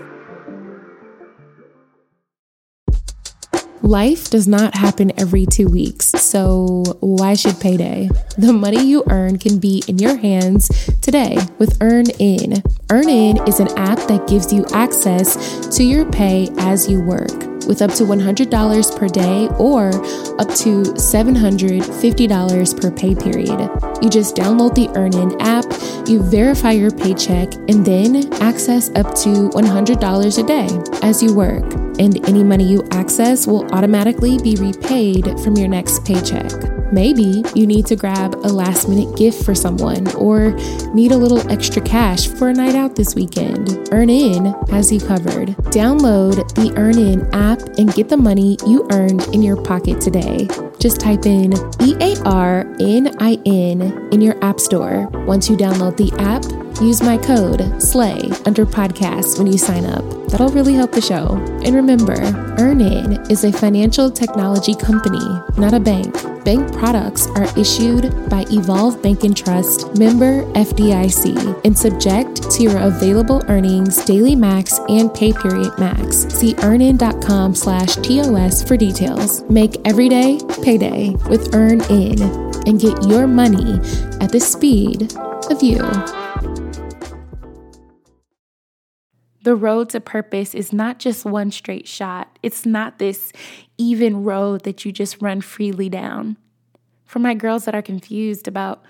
Life 3.83 4.29
does 4.29 4.47
not 4.47 4.75
happen 4.75 5.11
every 5.19 5.45
two 5.47 5.67
weeks, 5.67 6.05
so 6.05 6.83
why 6.99 7.33
should 7.33 7.59
payday? 7.59 8.09
The 8.37 8.53
money 8.53 8.85
you 8.85 9.03
earn 9.09 9.39
can 9.39 9.57
be 9.57 9.83
in 9.87 9.97
your 9.97 10.17
hands 10.17 10.69
today 11.01 11.37
with 11.57 11.77
Earn 11.81 12.05
In. 12.19 12.61
EarnIn 12.89 13.47
is 13.47 13.59
an 13.59 13.75
app 13.79 13.97
that 14.07 14.27
gives 14.27 14.53
you 14.53 14.65
access 14.71 15.67
to 15.75 15.83
your 15.83 16.09
pay 16.11 16.49
as 16.59 16.89
you 16.89 17.01
work 17.01 17.50
with 17.67 17.81
up 17.81 17.91
to 17.95 18.03
$100 18.03 18.97
per 18.97 19.07
day 19.07 19.47
or 19.57 19.89
up 20.39 20.49
to 20.55 20.83
$750 20.83 22.81
per 22.81 22.91
pay 22.91 23.15
period. 23.15 23.69
You 24.01 24.09
just 24.09 24.35
download 24.35 24.75
the 24.75 24.87
EarnIn 24.89 25.37
app, 25.39 25.65
you 26.09 26.21
verify 26.21 26.71
your 26.71 26.91
paycheck, 26.91 27.53
and 27.69 27.85
then 27.85 28.33
access 28.41 28.89
up 28.91 29.13
to 29.23 29.49
$100 29.49 30.37
a 30.37 30.43
day 30.43 30.67
as 31.01 31.21
you 31.21 31.33
work. 31.33 31.63
And 31.99 32.27
any 32.27 32.43
money 32.43 32.63
you 32.65 32.87
access 32.91 33.45
will 33.45 33.65
automatically 33.73 34.37
be 34.39 34.55
repaid 34.55 35.25
from 35.41 35.55
your 35.55 35.67
next 35.67 36.03
paycheck. 36.05 36.80
Maybe 36.91 37.43
you 37.55 37.65
need 37.65 37.85
to 37.87 37.95
grab 37.95 38.35
a 38.35 38.49
last 38.49 38.89
minute 38.89 39.17
gift 39.17 39.43
for 39.45 39.55
someone 39.55 40.13
or 40.15 40.51
need 40.93 41.11
a 41.11 41.17
little 41.17 41.49
extra 41.49 41.81
cash 41.81 42.27
for 42.27 42.49
a 42.49 42.53
night 42.53 42.75
out 42.75 42.95
this 42.95 43.15
weekend. 43.15 43.67
EarnIn 43.91 44.69
has 44.69 44.91
you 44.91 44.99
covered. 44.99 45.49
Download 45.71 46.35
the 46.55 46.71
EarnIn 46.77 47.29
app 47.33 47.61
and 47.77 47.93
get 47.93 48.09
the 48.09 48.17
money 48.17 48.57
you 48.67 48.87
earned 48.91 49.23
in 49.33 49.41
your 49.41 49.61
pocket 49.61 50.01
today. 50.01 50.47
Just 50.79 50.99
type 50.99 51.25
in 51.25 51.53
E 51.81 51.95
A 52.01 52.19
R 52.25 52.65
N 52.79 53.15
I 53.19 53.37
N 53.45 53.81
in 54.11 54.19
your 54.19 54.43
App 54.43 54.59
Store. 54.59 55.07
Once 55.25 55.49
you 55.49 55.55
download 55.55 55.95
the 55.95 56.11
app, 56.19 56.43
use 56.79 57.01
my 57.01 57.17
code 57.17 57.81
SLAY 57.81 58.29
under 58.45 58.65
podcasts 58.65 59.37
when 59.37 59.47
you 59.47 59.57
sign 59.57 59.85
up. 59.85 60.03
That'll 60.29 60.49
really 60.49 60.73
help 60.73 60.91
the 60.91 61.01
show. 61.01 61.35
And 61.65 61.75
remember, 61.75 62.15
EarnIn 62.57 63.29
is 63.29 63.43
a 63.43 63.51
financial 63.51 64.09
technology 64.09 64.75
company, 64.75 65.19
not 65.57 65.73
a 65.73 65.79
bank. 65.79 66.15
Bank 66.43 66.73
products 66.73 67.27
are 67.35 67.47
issued 67.59 68.29
by 68.29 68.45
Evolve 68.49 69.01
Bank 69.03 69.23
and 69.23 69.37
Trust, 69.37 69.95
member 69.97 70.43
FDIC, 70.53 71.61
and 71.65 71.77
subject 71.77 72.49
to 72.51 72.63
your 72.63 72.77
available 72.79 73.43
earnings, 73.47 74.03
daily 74.05 74.35
max, 74.35 74.79
and 74.89 75.13
pay 75.13 75.33
period 75.33 75.77
max. 75.77 76.25
See 76.33 76.55
earnin.com 76.63 77.53
slash 77.53 77.95
TOS 77.97 78.63
for 78.63 78.75
details. 78.75 79.43
Make 79.49 79.77
every 79.85 80.09
day 80.09 80.39
payday 80.63 81.11
with 81.29 81.51
EarnIn 81.51 82.67
and 82.67 82.79
get 82.79 83.03
your 83.03 83.27
money 83.27 83.75
at 84.19 84.31
the 84.31 84.39
speed 84.39 85.13
of 85.49 85.61
you. 85.61 85.79
The 89.43 89.55
road 89.55 89.89
to 89.89 89.99
purpose 89.99 90.53
is 90.53 90.71
not 90.71 90.99
just 90.99 91.25
one 91.25 91.51
straight 91.51 91.87
shot. 91.87 92.37
It's 92.43 92.65
not 92.65 92.99
this 92.99 93.33
even 93.77 94.23
road 94.23 94.63
that 94.63 94.85
you 94.85 94.91
just 94.91 95.21
run 95.21 95.41
freely 95.41 95.89
down. 95.89 96.37
For 97.05 97.19
my 97.19 97.33
girls 97.33 97.65
that 97.65 97.75
are 97.75 97.81
confused 97.81 98.47
about 98.47 98.83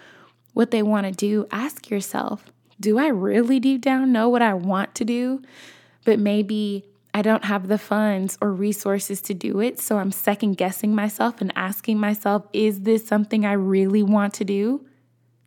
what 0.53 0.71
they 0.71 0.83
want 0.83 1.07
to 1.07 1.11
do, 1.11 1.47
ask 1.51 1.89
yourself 1.89 2.45
do 2.79 2.97
I 2.97 3.07
really 3.09 3.59
deep 3.59 3.81
down 3.81 4.11
know 4.11 4.27
what 4.27 4.41
I 4.41 4.55
want 4.55 4.95
to 4.95 5.05
do? 5.05 5.43
But 6.03 6.17
maybe 6.17 6.83
I 7.13 7.21
don't 7.21 7.45
have 7.45 7.67
the 7.67 7.77
funds 7.77 8.37
or 8.41 8.51
resources 8.51 9.21
to 9.21 9.35
do 9.35 9.59
it. 9.59 9.79
So 9.79 9.99
I'm 9.99 10.11
second 10.11 10.57
guessing 10.57 10.95
myself 10.95 11.41
and 11.41 11.53
asking 11.55 11.99
myself, 11.99 12.47
is 12.53 12.81
this 12.81 13.05
something 13.05 13.45
I 13.45 13.53
really 13.53 14.01
want 14.01 14.33
to 14.35 14.45
do? 14.45 14.83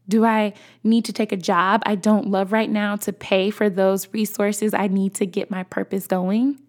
Do 0.08 0.24
I 0.24 0.52
need 0.82 1.04
to 1.06 1.12
take 1.12 1.32
a 1.32 1.36
job 1.36 1.82
I 1.86 1.94
don't 1.94 2.28
love 2.28 2.52
right 2.52 2.70
now 2.70 2.96
to 2.96 3.12
pay 3.12 3.50
for 3.50 3.70
those 3.70 4.12
resources 4.12 4.74
I 4.74 4.88
need 4.88 5.14
to 5.16 5.26
get 5.26 5.50
my 5.50 5.62
purpose 5.62 6.06
going? 6.06 6.60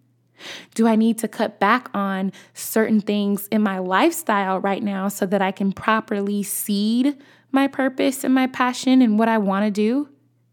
Do 0.74 0.86
I 0.86 0.96
need 0.96 1.18
to 1.18 1.28
cut 1.28 1.58
back 1.58 1.88
on 1.94 2.32
certain 2.54 3.00
things 3.00 3.48
in 3.48 3.62
my 3.62 3.78
lifestyle 3.78 4.60
right 4.60 4.82
now 4.82 5.08
so 5.08 5.26
that 5.26 5.42
I 5.42 5.50
can 5.50 5.72
properly 5.72 6.42
seed 6.42 7.16
my 7.52 7.68
purpose 7.68 8.24
and 8.24 8.34
my 8.34 8.46
passion 8.46 9.00
and 9.02 9.18
what 9.18 9.28
I 9.28 9.38
want 9.38 9.64
to 9.64 9.70
do? 9.70 10.08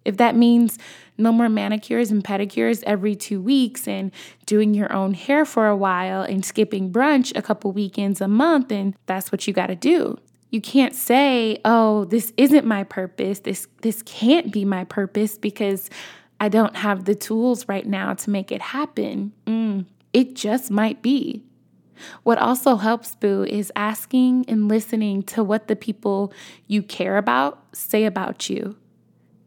If 0.05 0.17
that 0.17 0.35
means 0.35 0.77
no 1.17 1.31
more 1.31 1.49
manicures 1.49 2.11
and 2.11 2.23
pedicures 2.23 2.83
every 2.83 3.15
two 3.15 3.41
weeks 3.41 3.87
and 3.87 4.11
doing 4.45 4.73
your 4.73 4.91
own 4.91 5.13
hair 5.13 5.45
for 5.45 5.67
a 5.67 5.77
while 5.77 6.23
and 6.23 6.43
skipping 6.43 6.91
brunch 6.91 7.31
a 7.35 7.41
couple 7.41 7.71
weekends 7.71 8.19
a 8.19 8.27
month, 8.27 8.71
and 8.71 8.95
that's 9.05 9.31
what 9.31 9.47
you 9.47 9.53
got 9.53 9.67
to 9.67 9.75
do. 9.75 10.17
You 10.53 10.61
can't 10.61 10.93
say, 10.93 11.59
"Oh, 11.65 12.05
this 12.05 12.31
isn't 12.37 12.63
my 12.63 12.83
purpose. 12.83 13.39
This 13.39 13.67
this 13.81 14.03
can't 14.03 14.51
be 14.51 14.65
my 14.65 14.83
purpose 14.83 15.35
because 15.35 15.89
I 16.39 16.47
don't 16.47 16.75
have 16.75 17.05
the 17.05 17.15
tools 17.15 17.67
right 17.67 17.87
now 17.87 18.13
to 18.13 18.29
make 18.29 18.51
it 18.51 18.61
happen." 18.61 19.33
Mm, 19.47 19.85
it 20.13 20.35
just 20.35 20.69
might 20.69 21.01
be. 21.01 21.43
What 22.21 22.37
also 22.37 22.75
helps, 22.75 23.15
Boo, 23.15 23.43
is 23.43 23.71
asking 23.75 24.45
and 24.47 24.67
listening 24.67 25.23
to 25.23 25.43
what 25.43 25.67
the 25.67 25.75
people 25.75 26.31
you 26.67 26.83
care 26.83 27.17
about 27.17 27.75
say 27.75 28.05
about 28.05 28.47
you. 28.47 28.75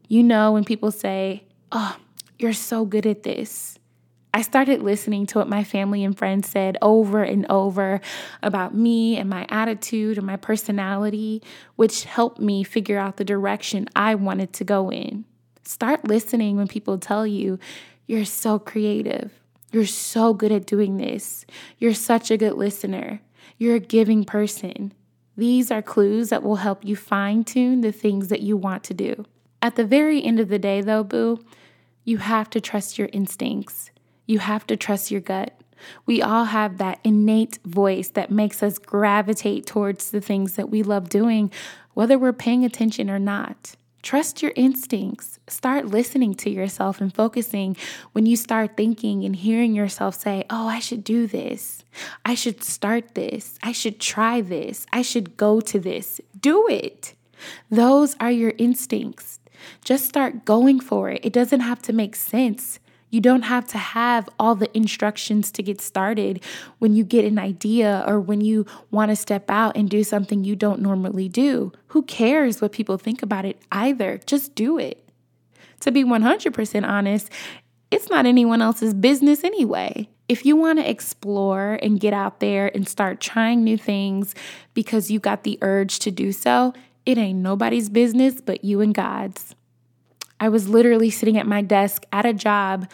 You 0.09 0.23
know, 0.23 0.51
when 0.51 0.65
people 0.65 0.91
say, 0.91 1.43
Oh, 1.71 1.95
you're 2.37 2.51
so 2.51 2.83
good 2.85 3.05
at 3.05 3.23
this. 3.23 3.79
I 4.37 4.41
started 4.41 4.83
listening 4.83 5.25
to 5.27 5.39
what 5.39 5.49
my 5.49 5.63
family 5.63 6.03
and 6.03 6.15
friends 6.15 6.47
said 6.47 6.77
over 6.79 7.23
and 7.23 7.43
over 7.49 7.99
about 8.43 8.75
me 8.75 9.17
and 9.17 9.27
my 9.27 9.47
attitude 9.49 10.19
and 10.19 10.27
my 10.27 10.35
personality, 10.35 11.41
which 11.75 12.03
helped 12.03 12.39
me 12.39 12.61
figure 12.61 12.99
out 12.99 13.17
the 13.17 13.23
direction 13.23 13.89
I 13.95 14.13
wanted 14.13 14.53
to 14.53 14.63
go 14.63 14.91
in. 14.91 15.25
Start 15.63 16.07
listening 16.07 16.55
when 16.55 16.67
people 16.67 16.99
tell 16.99 17.25
you, 17.25 17.57
You're 18.05 18.25
so 18.25 18.59
creative. 18.59 19.31
You're 19.71 19.87
so 19.87 20.35
good 20.35 20.51
at 20.51 20.67
doing 20.67 20.97
this. 20.97 21.47
You're 21.79 21.95
such 21.95 22.29
a 22.29 22.37
good 22.37 22.53
listener. 22.53 23.21
You're 23.57 23.77
a 23.77 23.79
giving 23.79 24.23
person. 24.23 24.93
These 25.35 25.71
are 25.71 25.81
clues 25.81 26.29
that 26.29 26.43
will 26.43 26.57
help 26.57 26.85
you 26.85 26.95
fine 26.95 27.43
tune 27.43 27.81
the 27.81 27.91
things 27.91 28.27
that 28.27 28.41
you 28.41 28.55
want 28.55 28.83
to 28.83 28.93
do. 28.93 29.25
At 29.63 29.77
the 29.77 29.83
very 29.83 30.23
end 30.23 30.39
of 30.39 30.49
the 30.49 30.59
day, 30.59 30.81
though, 30.81 31.03
boo, 31.03 31.43
you 32.03 32.19
have 32.19 32.51
to 32.51 32.61
trust 32.61 32.99
your 32.99 33.09
instincts. 33.11 33.89
You 34.27 34.39
have 34.39 34.67
to 34.67 34.77
trust 34.77 35.09
your 35.09 35.21
gut. 35.21 35.59
We 36.05 36.21
all 36.21 36.45
have 36.45 36.77
that 36.77 36.99
innate 37.03 37.59
voice 37.65 38.09
that 38.09 38.31
makes 38.31 38.61
us 38.61 38.77
gravitate 38.77 39.65
towards 39.65 40.11
the 40.11 40.21
things 40.21 40.53
that 40.53 40.69
we 40.69 40.83
love 40.83 41.09
doing, 41.09 41.51
whether 41.93 42.17
we're 42.17 42.33
paying 42.33 42.63
attention 42.65 43.09
or 43.09 43.19
not. 43.19 43.75
Trust 44.03 44.41
your 44.41 44.53
instincts. 44.55 45.39
Start 45.47 45.87
listening 45.87 46.33
to 46.35 46.49
yourself 46.49 47.01
and 47.01 47.13
focusing 47.13 47.75
when 48.13 48.25
you 48.25 48.37
start 48.37 48.77
thinking 48.77 49.25
and 49.25 49.35
hearing 49.35 49.75
yourself 49.75 50.15
say, 50.15 50.45
Oh, 50.49 50.67
I 50.67 50.79
should 50.79 51.03
do 51.03 51.27
this. 51.27 51.83
I 52.23 52.35
should 52.35 52.63
start 52.63 53.15
this. 53.15 53.57
I 53.63 53.71
should 53.71 53.99
try 53.99 54.41
this. 54.41 54.85
I 54.93 55.01
should 55.01 55.35
go 55.35 55.59
to 55.61 55.79
this. 55.79 56.21
Do 56.39 56.67
it. 56.69 57.15
Those 57.69 58.15
are 58.19 58.31
your 58.31 58.53
instincts. 58.57 59.39
Just 59.83 60.05
start 60.05 60.45
going 60.45 60.79
for 60.79 61.09
it. 61.09 61.25
It 61.25 61.33
doesn't 61.33 61.61
have 61.61 61.81
to 61.83 61.93
make 61.93 62.15
sense. 62.15 62.79
You 63.09 63.21
don't 63.21 63.43
have 63.43 63.67
to 63.67 63.77
have 63.77 64.29
all 64.37 64.55
the 64.55 64.75
instructions 64.75 65.51
to 65.53 65.63
get 65.63 65.79
started 65.79 66.43
when 66.79 66.93
you 66.93 67.03
get 67.03 67.25
an 67.25 67.39
idea 67.39 68.03
or 68.05 68.19
when 68.19 68.41
you 68.41 68.65
want 68.91 69.09
to 69.09 69.15
step 69.15 69.49
out 69.49 69.77
and 69.77 69.89
do 69.89 70.03
something 70.03 70.43
you 70.43 70.55
don't 70.55 70.81
normally 70.81 71.29
do. 71.29 71.71
Who 71.87 72.03
cares 72.03 72.61
what 72.61 72.73
people 72.73 72.97
think 72.97 73.23
about 73.23 73.45
it 73.45 73.61
either? 73.71 74.19
Just 74.25 74.55
do 74.55 74.77
it. 74.77 75.07
To 75.81 75.91
be 75.91 76.03
100% 76.03 76.87
honest, 76.87 77.29
it's 77.91 78.09
not 78.09 78.25
anyone 78.25 78.61
else's 78.61 78.93
business 78.93 79.43
anyway. 79.43 80.09
If 80.27 80.45
you 80.45 80.57
want 80.57 80.79
to 80.79 80.89
explore 80.89 81.79
and 81.81 82.01
get 82.01 82.13
out 82.13 82.41
there 82.41 82.69
and 82.75 82.87
start 82.87 83.21
trying 83.21 83.63
new 83.63 83.77
things 83.77 84.35
because 84.73 85.09
you 85.09 85.19
got 85.19 85.43
the 85.43 85.57
urge 85.61 85.99
to 85.99 86.11
do 86.11 86.33
so, 86.33 86.73
it 87.05 87.17
ain't 87.17 87.39
nobody's 87.39 87.87
business 87.87 88.41
but 88.41 88.65
you 88.65 88.81
and 88.81 88.93
God's. 88.93 89.55
I 90.39 90.49
was 90.49 90.69
literally 90.69 91.09
sitting 91.09 91.37
at 91.37 91.47
my 91.47 91.61
desk 91.61 92.05
at 92.11 92.25
a 92.25 92.33
job 92.33 92.87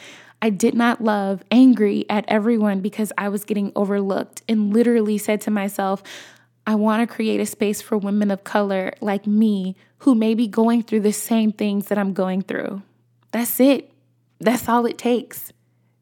I 0.43 0.49
did 0.49 0.73
not 0.73 1.01
love, 1.01 1.41
angry 1.51 2.05
at 2.09 2.25
everyone 2.27 2.81
because 2.81 3.13
I 3.17 3.29
was 3.29 3.45
getting 3.45 3.71
overlooked, 3.77 4.41
and 4.49 4.73
literally 4.73 5.17
said 5.17 5.39
to 5.41 5.51
myself, 5.51 6.03
I 6.67 6.75
want 6.75 6.99
to 7.07 7.15
create 7.15 7.39
a 7.39 7.45
space 7.45 7.81
for 7.81 7.97
women 7.97 8.29
of 8.29 8.43
color 8.43 8.91
like 8.99 9.25
me 9.25 9.77
who 9.99 10.15
may 10.15 10.33
be 10.33 10.49
going 10.49 10.83
through 10.83 10.99
the 10.99 11.13
same 11.13 11.53
things 11.53 11.87
that 11.87 11.97
I'm 11.97 12.11
going 12.11 12.41
through. 12.41 12.81
That's 13.31 13.57
it. 13.61 13.89
That's 14.41 14.67
all 14.67 14.85
it 14.85 14.97
takes. 14.97 15.53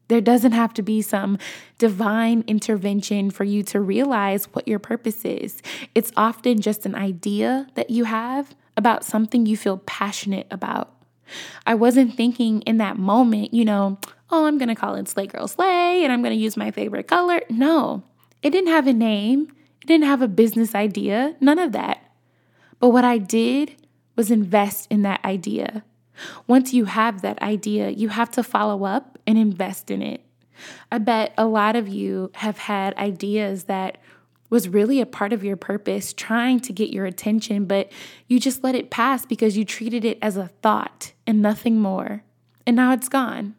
There 0.08 0.20
doesn't 0.20 0.50
have 0.50 0.74
to 0.74 0.82
be 0.82 1.02
some 1.02 1.38
divine 1.78 2.42
intervention 2.48 3.30
for 3.30 3.44
you 3.44 3.62
to 3.62 3.80
realize 3.80 4.46
what 4.46 4.66
your 4.66 4.80
purpose 4.80 5.24
is. 5.24 5.62
It's 5.94 6.10
often 6.16 6.60
just 6.60 6.84
an 6.84 6.96
idea 6.96 7.68
that 7.74 7.90
you 7.90 8.04
have 8.04 8.56
about 8.76 9.04
something 9.04 9.46
you 9.46 9.56
feel 9.56 9.78
passionate 9.86 10.48
about. 10.50 10.92
I 11.66 11.74
wasn't 11.74 12.14
thinking 12.14 12.62
in 12.62 12.78
that 12.78 12.98
moment, 12.98 13.54
you 13.54 13.64
know, 13.64 13.98
oh, 14.30 14.46
I'm 14.46 14.58
going 14.58 14.68
to 14.68 14.74
call 14.74 14.94
it 14.94 15.08
Slay 15.08 15.26
Girl 15.26 15.48
Slay 15.48 16.04
and 16.04 16.12
I'm 16.12 16.22
going 16.22 16.34
to 16.34 16.40
use 16.40 16.56
my 16.56 16.70
favorite 16.70 17.08
color. 17.08 17.40
No, 17.50 18.02
it 18.42 18.50
didn't 18.50 18.70
have 18.70 18.86
a 18.86 18.92
name, 18.92 19.52
it 19.80 19.86
didn't 19.86 20.06
have 20.06 20.22
a 20.22 20.28
business 20.28 20.74
idea, 20.74 21.36
none 21.40 21.58
of 21.58 21.72
that. 21.72 22.02
But 22.78 22.90
what 22.90 23.04
I 23.04 23.18
did 23.18 23.76
was 24.16 24.30
invest 24.30 24.88
in 24.90 25.02
that 25.02 25.24
idea. 25.24 25.84
Once 26.46 26.72
you 26.74 26.84
have 26.86 27.22
that 27.22 27.40
idea, 27.42 27.90
you 27.90 28.08
have 28.08 28.30
to 28.32 28.42
follow 28.42 28.84
up 28.84 29.18
and 29.26 29.38
invest 29.38 29.90
in 29.90 30.02
it. 30.02 30.20
I 30.90 30.98
bet 30.98 31.32
a 31.38 31.46
lot 31.46 31.76
of 31.76 31.88
you 31.88 32.30
have 32.34 32.58
had 32.58 32.96
ideas 32.96 33.64
that 33.64 33.98
was 34.52 34.68
really 34.68 35.00
a 35.00 35.06
part 35.06 35.32
of 35.32 35.42
your 35.42 35.56
purpose, 35.56 36.12
trying 36.12 36.60
to 36.60 36.74
get 36.74 36.90
your 36.90 37.06
attention, 37.06 37.64
but 37.64 37.90
you 38.28 38.38
just 38.38 38.62
let 38.62 38.74
it 38.74 38.90
pass 38.90 39.24
because 39.24 39.56
you 39.56 39.64
treated 39.64 40.04
it 40.04 40.18
as 40.20 40.36
a 40.36 40.48
thought 40.60 41.12
and 41.26 41.40
nothing 41.40 41.80
more. 41.80 42.22
And 42.66 42.76
now 42.76 42.92
it's 42.92 43.08
gone. 43.08 43.54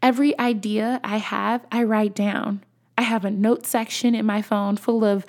Every 0.00 0.38
idea 0.38 1.00
I 1.02 1.16
have, 1.16 1.66
I 1.72 1.82
write 1.82 2.14
down. 2.14 2.62
I 2.96 3.02
have 3.02 3.24
a 3.24 3.32
note 3.32 3.66
section 3.66 4.14
in 4.14 4.24
my 4.24 4.42
phone 4.42 4.76
full 4.76 5.04
of 5.04 5.26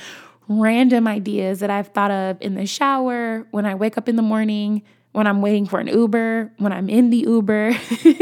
random 0.47 1.07
ideas 1.07 1.59
that 1.61 1.71
I've 1.71 1.87
thought 1.87 2.11
of 2.11 2.37
in 2.39 2.53
the 2.53 2.67
shower, 2.67 3.47
when 3.49 3.65
I 3.65 3.73
wake 3.73 3.97
up 3.97 4.07
in 4.07 4.15
the 4.15 4.21
morning, 4.21 4.83
when 5.11 5.25
I'm 5.25 5.41
waiting 5.41 5.65
for 5.65 5.79
an 5.79 5.87
Uber, 5.87 6.51
when 6.57 6.71
I'm 6.71 6.87
in 6.87 7.09
the 7.09 7.17
Uber. 7.17 7.75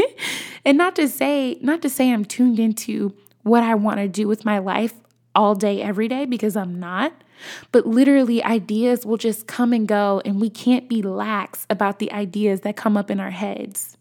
and 0.64 0.78
not 0.78 0.96
to 0.96 1.06
say, 1.06 1.58
not 1.60 1.82
to 1.82 1.90
say 1.90 2.10
I'm 2.10 2.24
tuned 2.24 2.58
into 2.58 3.14
what 3.42 3.62
I 3.62 3.74
want 3.74 3.98
to 3.98 4.08
do 4.08 4.26
with 4.26 4.46
my 4.46 4.58
life 4.58 4.94
all 5.34 5.54
day, 5.54 5.82
every 5.82 6.08
day, 6.08 6.24
because 6.24 6.56
I'm 6.56 6.78
not. 6.78 7.12
But 7.72 7.86
literally, 7.86 8.42
ideas 8.42 9.04
will 9.04 9.16
just 9.16 9.46
come 9.46 9.72
and 9.72 9.86
go, 9.86 10.22
and 10.24 10.40
we 10.40 10.50
can't 10.50 10.88
be 10.88 11.02
lax 11.02 11.66
about 11.68 11.98
the 11.98 12.12
ideas 12.12 12.60
that 12.60 12.76
come 12.76 12.96
up 12.96 13.10
in 13.10 13.20
our 13.20 13.30
heads. 13.30 13.96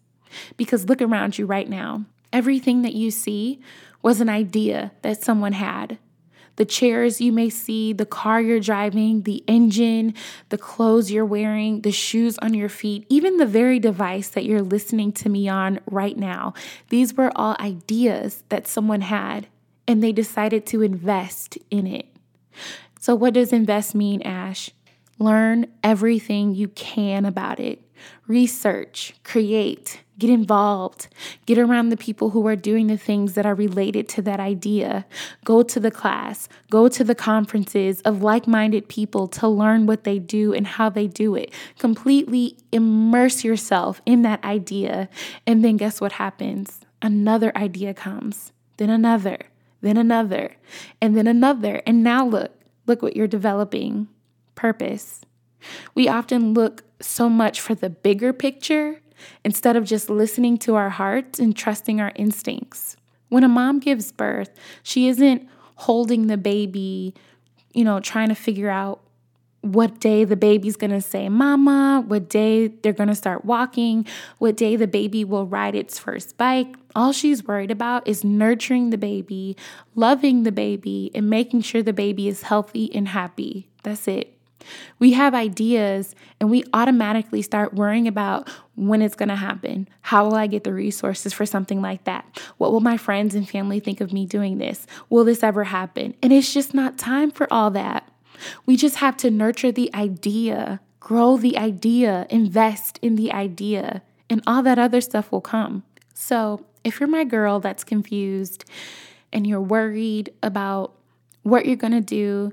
Because 0.58 0.88
look 0.88 1.02
around 1.02 1.38
you 1.38 1.46
right 1.46 1.70
now. 1.70 2.06
Everything 2.32 2.82
that 2.84 2.94
you 2.94 3.12
see 3.12 3.60
was 4.02 4.22
an 4.22 4.30
idea 4.30 4.92
that 5.02 5.24
someone 5.24 5.54
had. 5.54 5.98
The 6.58 6.66
chairs 6.66 7.22
you 7.22 7.32
may 7.32 7.50
see, 7.50 7.94
the 7.94 8.06
car 8.06 8.42
you're 8.42 8.60
driving, 8.60 9.24
the 9.24 9.44
engine, 9.48 10.14
the 10.50 10.58
clothes 10.58 11.12
you're 11.12 11.26
wearing, 11.26 11.82
the 11.82 11.92
shoes 11.92 12.38
on 12.40 12.54
your 12.54 12.70
feet, 12.70 13.06
even 13.10 13.38
the 13.38 13.46
very 13.46 13.80
device 13.80 14.28
that 14.30 14.46
you're 14.46 14.62
listening 14.62 15.12
to 15.14 15.30
me 15.30 15.48
on 15.48 15.80
right 15.86 16.18
now. 16.18 16.54
These 16.90 17.16
were 17.16 17.32
all 17.36 17.56
ideas 17.60 18.44
that 18.50 18.68
someone 18.68 19.02
had 19.02 19.48
and 19.92 20.02
they 20.02 20.14
decided 20.14 20.66
to 20.68 20.82
invest 20.82 21.58
in 21.70 21.86
it. 21.86 22.08
So, 23.00 23.14
what 23.14 23.34
does 23.34 23.52
invest 23.52 23.94
mean, 23.94 24.22
Ash? 24.22 24.72
Learn 25.20 25.68
everything 25.84 26.56
you 26.56 26.70
can 26.70 27.26
about 27.26 27.60
it. 27.60 27.82
Research, 28.26 29.14
create, 29.24 30.02
get 30.18 30.30
involved, 30.30 31.08
get 31.46 31.58
around 31.58 31.90
the 31.90 31.98
people 31.98 32.30
who 32.30 32.48
are 32.48 32.56
doing 32.56 32.88
the 32.88 32.98
things 32.98 33.34
that 33.34 33.46
are 33.46 33.54
related 33.54 34.08
to 34.10 34.22
that 34.22 34.40
idea. 34.40 35.06
Go 35.44 35.62
to 35.62 35.80
the 35.80 35.92
class, 35.92 36.48
go 36.70 36.88
to 36.88 37.04
the 37.04 37.14
conferences 37.14 38.02
of 38.02 38.24
like 38.24 38.48
minded 38.48 38.88
people 38.88 39.28
to 39.28 39.48
learn 39.48 39.86
what 39.86 40.06
they 40.06 40.18
do 40.18 40.54
and 40.54 40.66
how 40.66 40.90
they 40.90 41.06
do 41.06 41.36
it. 41.36 41.52
Completely 41.78 42.58
immerse 42.72 43.44
yourself 43.44 44.02
in 44.06 44.22
that 44.22 44.44
idea. 44.44 45.10
And 45.46 45.64
then 45.64 45.78
guess 45.78 46.00
what 46.00 46.14
happens? 46.14 46.80
Another 47.02 47.52
idea 47.56 47.94
comes, 47.94 48.52
then 48.78 48.90
another, 48.90 49.51
then 49.82 49.98
another, 49.98 50.56
and 51.02 51.16
then 51.18 51.28
another. 51.28 51.82
And 51.86 52.04
now 52.04 52.26
look, 52.26 52.52
look 52.88 53.02
what 53.02 53.16
you're 53.16 53.28
developing 53.28 54.08
purpose. 54.56 55.22
We 55.94 56.08
often 56.08 56.54
look 56.54 56.84
so 57.02 57.30
much 57.30 57.60
for 57.60 57.76
the 57.76 57.90
bigger 57.90 58.34
picture 58.34 59.02
instead 59.44 59.76
of 59.76 59.86
just 59.86 60.10
listening 60.10 60.58
to 60.60 60.76
our 60.76 60.90
hearts 60.90 61.40
and 61.40 61.56
trusting 61.56 62.00
our 62.02 62.12
instincts. 62.16 62.96
When 63.30 63.44
a 63.44 63.48
mom 63.48 63.80
gives 63.80 64.12
birth, 64.12 64.52
she 64.84 65.08
isn't 65.08 65.48
holding 65.76 66.28
the 66.28 66.38
baby, 66.38 67.14
you 67.74 67.84
know, 67.84 68.00
trying 68.00 68.30
to 68.30 68.36
figure 68.36 68.70
out 68.70 69.02
what 69.62 70.00
day 70.00 70.24
the 70.24 70.36
baby's 70.36 70.76
gonna 70.76 71.02
say 71.02 71.30
mama, 71.30 72.04
what 72.08 72.30
day 72.30 72.68
they're 72.68 72.94
gonna 72.94 73.16
start 73.16 73.46
walking, 73.46 74.06
what 74.40 74.58
day 74.58 74.76
the 74.76 74.88
baby 74.88 75.24
will 75.24 75.46
ride 75.46 75.76
its 75.76 76.00
first 76.00 76.38
bike. 76.38 76.76
All 76.96 77.14
she's 77.14 77.44
worried 77.44 77.72
about 77.72 78.08
is 78.08 78.24
nurturing 78.24 78.90
the 78.90 78.98
baby, 78.98 79.56
loving 79.96 80.44
the 80.44 80.52
baby, 80.52 81.12
and 81.14 81.30
making 81.30 81.62
sure 81.62 81.84
the 81.84 81.94
baby 81.94 82.28
is 82.28 82.44
healthy 82.44 82.94
and 82.94 83.08
happy. 83.08 83.70
That's 83.84 84.08
it. 84.08 84.38
We 85.00 85.14
have 85.14 85.34
ideas 85.34 86.16
and 86.40 86.50
we 86.50 86.64
automatically 86.74 87.42
start 87.42 87.74
worrying 87.74 88.08
about 88.08 88.50
when 88.76 89.02
it's 89.02 89.16
going 89.16 89.30
to 89.30 89.36
happen. 89.36 89.88
How 90.02 90.26
will 90.26 90.36
I 90.36 90.48
get 90.48 90.64
the 90.64 90.74
resources 90.74 91.34
for 91.34 91.46
something 91.46 91.82
like 91.82 92.04
that? 92.06 92.40
What 92.58 92.72
will 92.72 92.80
my 92.80 92.98
friends 92.98 93.36
and 93.36 93.48
family 93.48 93.80
think 93.80 94.02
of 94.02 94.14
me 94.14 94.26
doing 94.26 94.58
this? 94.58 94.86
Will 95.10 95.24
this 95.24 95.44
ever 95.44 95.64
happen? 95.66 96.16
And 96.22 96.32
it's 96.32 96.54
just 96.54 96.74
not 96.74 96.98
time 96.98 97.32
for 97.32 97.52
all 97.52 97.72
that. 97.72 98.11
We 98.66 98.76
just 98.76 98.98
have 98.98 99.18
to 99.18 99.32
nurture 99.32 99.72
the 99.72 99.94
idea, 99.94 100.80
grow 101.00 101.38
the 101.38 101.58
idea, 101.58 102.28
invest 102.30 103.00
in 103.02 103.16
the 103.16 103.32
idea, 103.32 104.02
and 104.30 104.42
all 104.48 104.64
that 104.64 104.80
other 104.80 105.02
stuff 105.02 105.32
will 105.32 105.42
come. 105.42 105.84
So, 106.14 106.66
if 106.84 107.00
you're 107.00 107.10
my 107.10 107.24
girl 107.24 107.60
that's 107.60 107.84
confused 107.84 108.66
and 109.32 109.46
you're 109.46 109.62
worried 109.62 110.32
about 110.42 110.94
what 111.44 111.66
you're 111.66 111.76
going 111.76 111.94
to 111.94 112.02
do, 112.02 112.52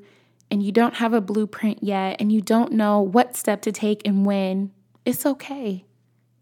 and 0.51 0.63
you 0.63 0.73
don't 0.73 0.95
have 0.95 1.13
a 1.13 1.21
blueprint 1.21 1.83
yet, 1.83 2.17
and 2.19 2.33
you 2.33 2.41
don't 2.41 2.73
know 2.73 3.01
what 3.01 3.37
step 3.37 3.61
to 3.63 3.73
take 3.73 4.01
and 4.07 4.25
when, 4.25 4.71
it's 5.05 5.27
okay. 5.27 5.85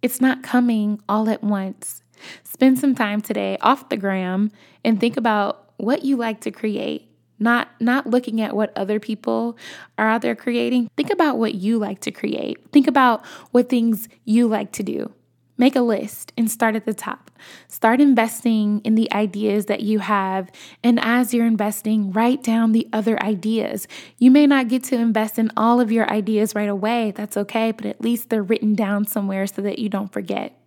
It's 0.03 0.21
not 0.21 0.43
coming 0.43 1.01
all 1.09 1.29
at 1.29 1.43
once. 1.43 2.03
Spend 2.45 2.79
some 2.79 2.95
time 2.95 3.21
today 3.21 3.59
off 3.61 3.89
the 3.89 3.97
gram 3.97 4.51
and 4.85 5.01
think 5.01 5.17
about 5.17 5.73
what 5.77 6.05
you 6.05 6.17
like 6.17 6.41
to 6.43 6.51
create 6.51 7.11
not 7.38 7.68
not 7.81 8.07
looking 8.07 8.40
at 8.40 8.57
what 8.57 8.77
other 8.77 8.99
people 8.99 9.57
are 9.99 10.09
out 10.09 10.22
there 10.22 10.35
creating. 10.35 10.90
Think 10.96 11.11
about 11.11 11.38
what 11.38 11.55
you 11.55 11.79
like 11.79 12.01
to 12.01 12.11
create. 12.11 12.59
Think 12.72 12.87
about 12.87 13.25
what 13.51 13.68
things 13.68 14.09
you 14.25 14.46
like 14.49 14.72
to 14.72 14.83
do. 14.83 15.12
Make 15.59 15.75
a 15.75 15.81
list 15.81 16.33
and 16.37 16.51
start 16.51 16.77
at 16.77 16.85
the 16.85 16.92
top. 16.92 17.31
Start 17.66 18.01
investing 18.01 18.83
in 18.85 18.94
the 18.94 19.11
ideas 19.12 19.66
that 19.66 19.81
you 19.81 20.01
have. 20.01 20.51
And 20.85 21.01
as 21.01 21.33
you're 21.33 21.46
investing 21.46 22.12
write 22.12 22.42
down 22.42 22.72
the 22.72 22.88
other 22.92 23.22
ideas. 23.22 23.88
You 24.18 24.31
may 24.31 24.46
not 24.46 24.68
get 24.68 24.85
to 24.85 24.96
invest 24.96 25.38
in 25.38 25.51
all 25.57 25.81
of 25.81 25.90
your 25.90 26.11
ideas 26.11 26.55
right 26.55 26.68
away. 26.68 27.12
That's 27.12 27.37
okay 27.37 27.72
but 27.72 27.87
at 27.87 28.01
least 28.01 28.29
they're 28.29 28.42
written 28.42 28.75
down 28.75 29.07
somewhere 29.07 29.46
so 29.46 29.62
that 29.62 29.79
you 29.79 29.88
don't 29.88 30.12
forget. 30.12 30.59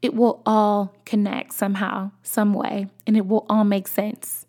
It 0.00 0.14
will 0.14 0.42
all 0.44 0.94
connect 1.04 1.54
somehow 1.54 2.10
some 2.22 2.52
way 2.52 2.88
and 3.06 3.16
it 3.16 3.26
will 3.26 3.46
all 3.48 3.64
make 3.64 3.88
sense 3.88 4.46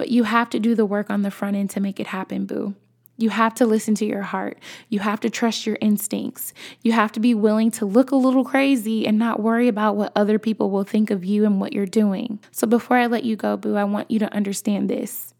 but 0.00 0.08
you 0.08 0.22
have 0.22 0.48
to 0.48 0.58
do 0.58 0.74
the 0.74 0.86
work 0.86 1.10
on 1.10 1.20
the 1.20 1.30
front 1.30 1.58
end 1.58 1.68
to 1.68 1.78
make 1.78 2.00
it 2.00 2.06
happen, 2.06 2.46
boo. 2.46 2.74
You 3.18 3.28
have 3.28 3.52
to 3.56 3.66
listen 3.66 3.94
to 3.96 4.06
your 4.06 4.22
heart. 4.22 4.58
You 4.88 5.00
have 5.00 5.20
to 5.20 5.28
trust 5.28 5.66
your 5.66 5.76
instincts. 5.82 6.54
You 6.80 6.92
have 6.92 7.12
to 7.12 7.20
be 7.20 7.34
willing 7.34 7.70
to 7.72 7.84
look 7.84 8.10
a 8.10 8.16
little 8.16 8.42
crazy 8.42 9.06
and 9.06 9.18
not 9.18 9.42
worry 9.42 9.68
about 9.68 9.96
what 9.96 10.10
other 10.16 10.38
people 10.38 10.70
will 10.70 10.84
think 10.84 11.10
of 11.10 11.22
you 11.22 11.44
and 11.44 11.60
what 11.60 11.74
you're 11.74 11.84
doing. 11.84 12.38
So, 12.50 12.66
before 12.66 12.96
I 12.96 13.08
let 13.08 13.24
you 13.24 13.36
go, 13.36 13.58
boo, 13.58 13.76
I 13.76 13.84
want 13.84 14.10
you 14.10 14.18
to 14.20 14.34
understand 14.34 14.88
this. 14.88 15.34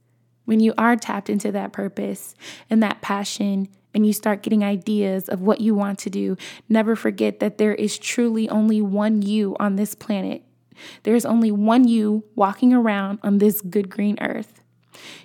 When 0.44 0.60
you 0.60 0.74
are 0.76 0.94
tapped 0.94 1.30
into 1.30 1.50
that 1.52 1.72
purpose 1.72 2.34
and 2.68 2.82
that 2.82 3.00
passion, 3.00 3.66
and 3.94 4.06
you 4.06 4.12
start 4.12 4.42
getting 4.42 4.62
ideas 4.62 5.26
of 5.30 5.40
what 5.40 5.62
you 5.62 5.74
want 5.74 5.98
to 6.00 6.10
do, 6.10 6.36
never 6.68 6.94
forget 6.94 7.40
that 7.40 7.56
there 7.56 7.74
is 7.74 7.96
truly 7.96 8.46
only 8.50 8.82
one 8.82 9.22
you 9.22 9.56
on 9.58 9.76
this 9.76 9.94
planet 9.94 10.44
There 11.02 11.14
is 11.14 11.24
only 11.24 11.50
one 11.50 11.86
you 11.86 12.24
walking 12.34 12.72
around 12.72 13.18
on 13.22 13.38
this 13.38 13.60
good 13.60 13.90
green 13.90 14.18
earth. 14.20 14.60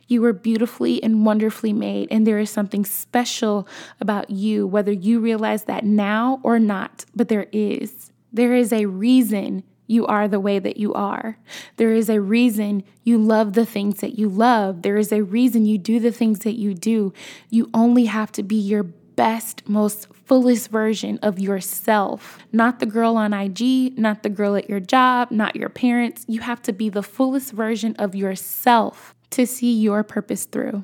You 0.08 0.22
were 0.22 0.34
beautifully 0.34 1.02
and 1.02 1.26
wonderfully 1.26 1.74
made, 1.74 2.08
and 2.12 2.26
there 2.26 2.39
is 2.39 2.50
something 2.50 2.86
special 2.86 3.68
about 4.00 4.30
you, 4.30 4.68
whether 4.68 4.91
you 4.91 5.20
realize 5.20 5.63
that 5.63 5.84
now 5.84 6.39
or 6.44 6.60
not, 6.60 7.06
but 7.15 7.28
there 7.28 7.48
is. 7.52 8.12
There 8.32 8.54
is 8.54 8.72
a 8.72 8.86
reason 8.86 9.63
you 9.88 10.06
are 10.06 10.28
the 10.28 10.39
way 10.39 10.60
that 10.60 10.78
you 10.78 10.94
are. 10.94 11.38
There 11.78 11.94
is 11.94 12.10
a 12.10 12.22
reason 12.22 12.84
you 13.04 13.18
love 13.18 13.54
the 13.54 13.65
things 13.65 14.00
that 14.00 14.18
you 14.18 14.30
love. 14.30 14.82
There 14.82 14.98
is 14.98 15.12
a 15.12 15.24
reason 15.24 15.65
you 15.65 15.78
do 15.78 16.00
the 16.00 16.12
things 16.12 16.39
that 16.39 16.58
you 16.58 16.74
do. 16.74 17.13
You 17.50 17.70
only 17.74 18.06
have 18.06 18.32
to 18.34 18.44
be 18.44 18.56
your 18.56 18.88
best, 19.15 19.67
most 19.67 20.08
fullest 20.13 20.69
version 20.69 21.19
of 21.21 21.39
yourself. 21.39 22.39
Not 22.51 22.80
the 22.80 22.86
girl 22.86 23.17
on 23.17 23.34
IG, 23.34 23.97
not 23.97 24.23
the 24.23 24.30
girl 24.30 24.56
at 24.56 24.69
your 24.69 24.80
job, 24.80 25.32
not 25.32 25.56
your 25.56 25.69
parents. 25.69 26.25
You 26.28 26.41
have 26.41 26.62
to 26.63 26.73
be 26.73 26.89
the 26.89 27.04
fullest 27.04 27.51
version 27.51 27.95
of 27.97 28.15
yourself 28.15 29.15
to 29.32 29.45
see 29.45 29.73
your 29.73 30.04
purpose 30.04 30.45
through. 30.45 30.84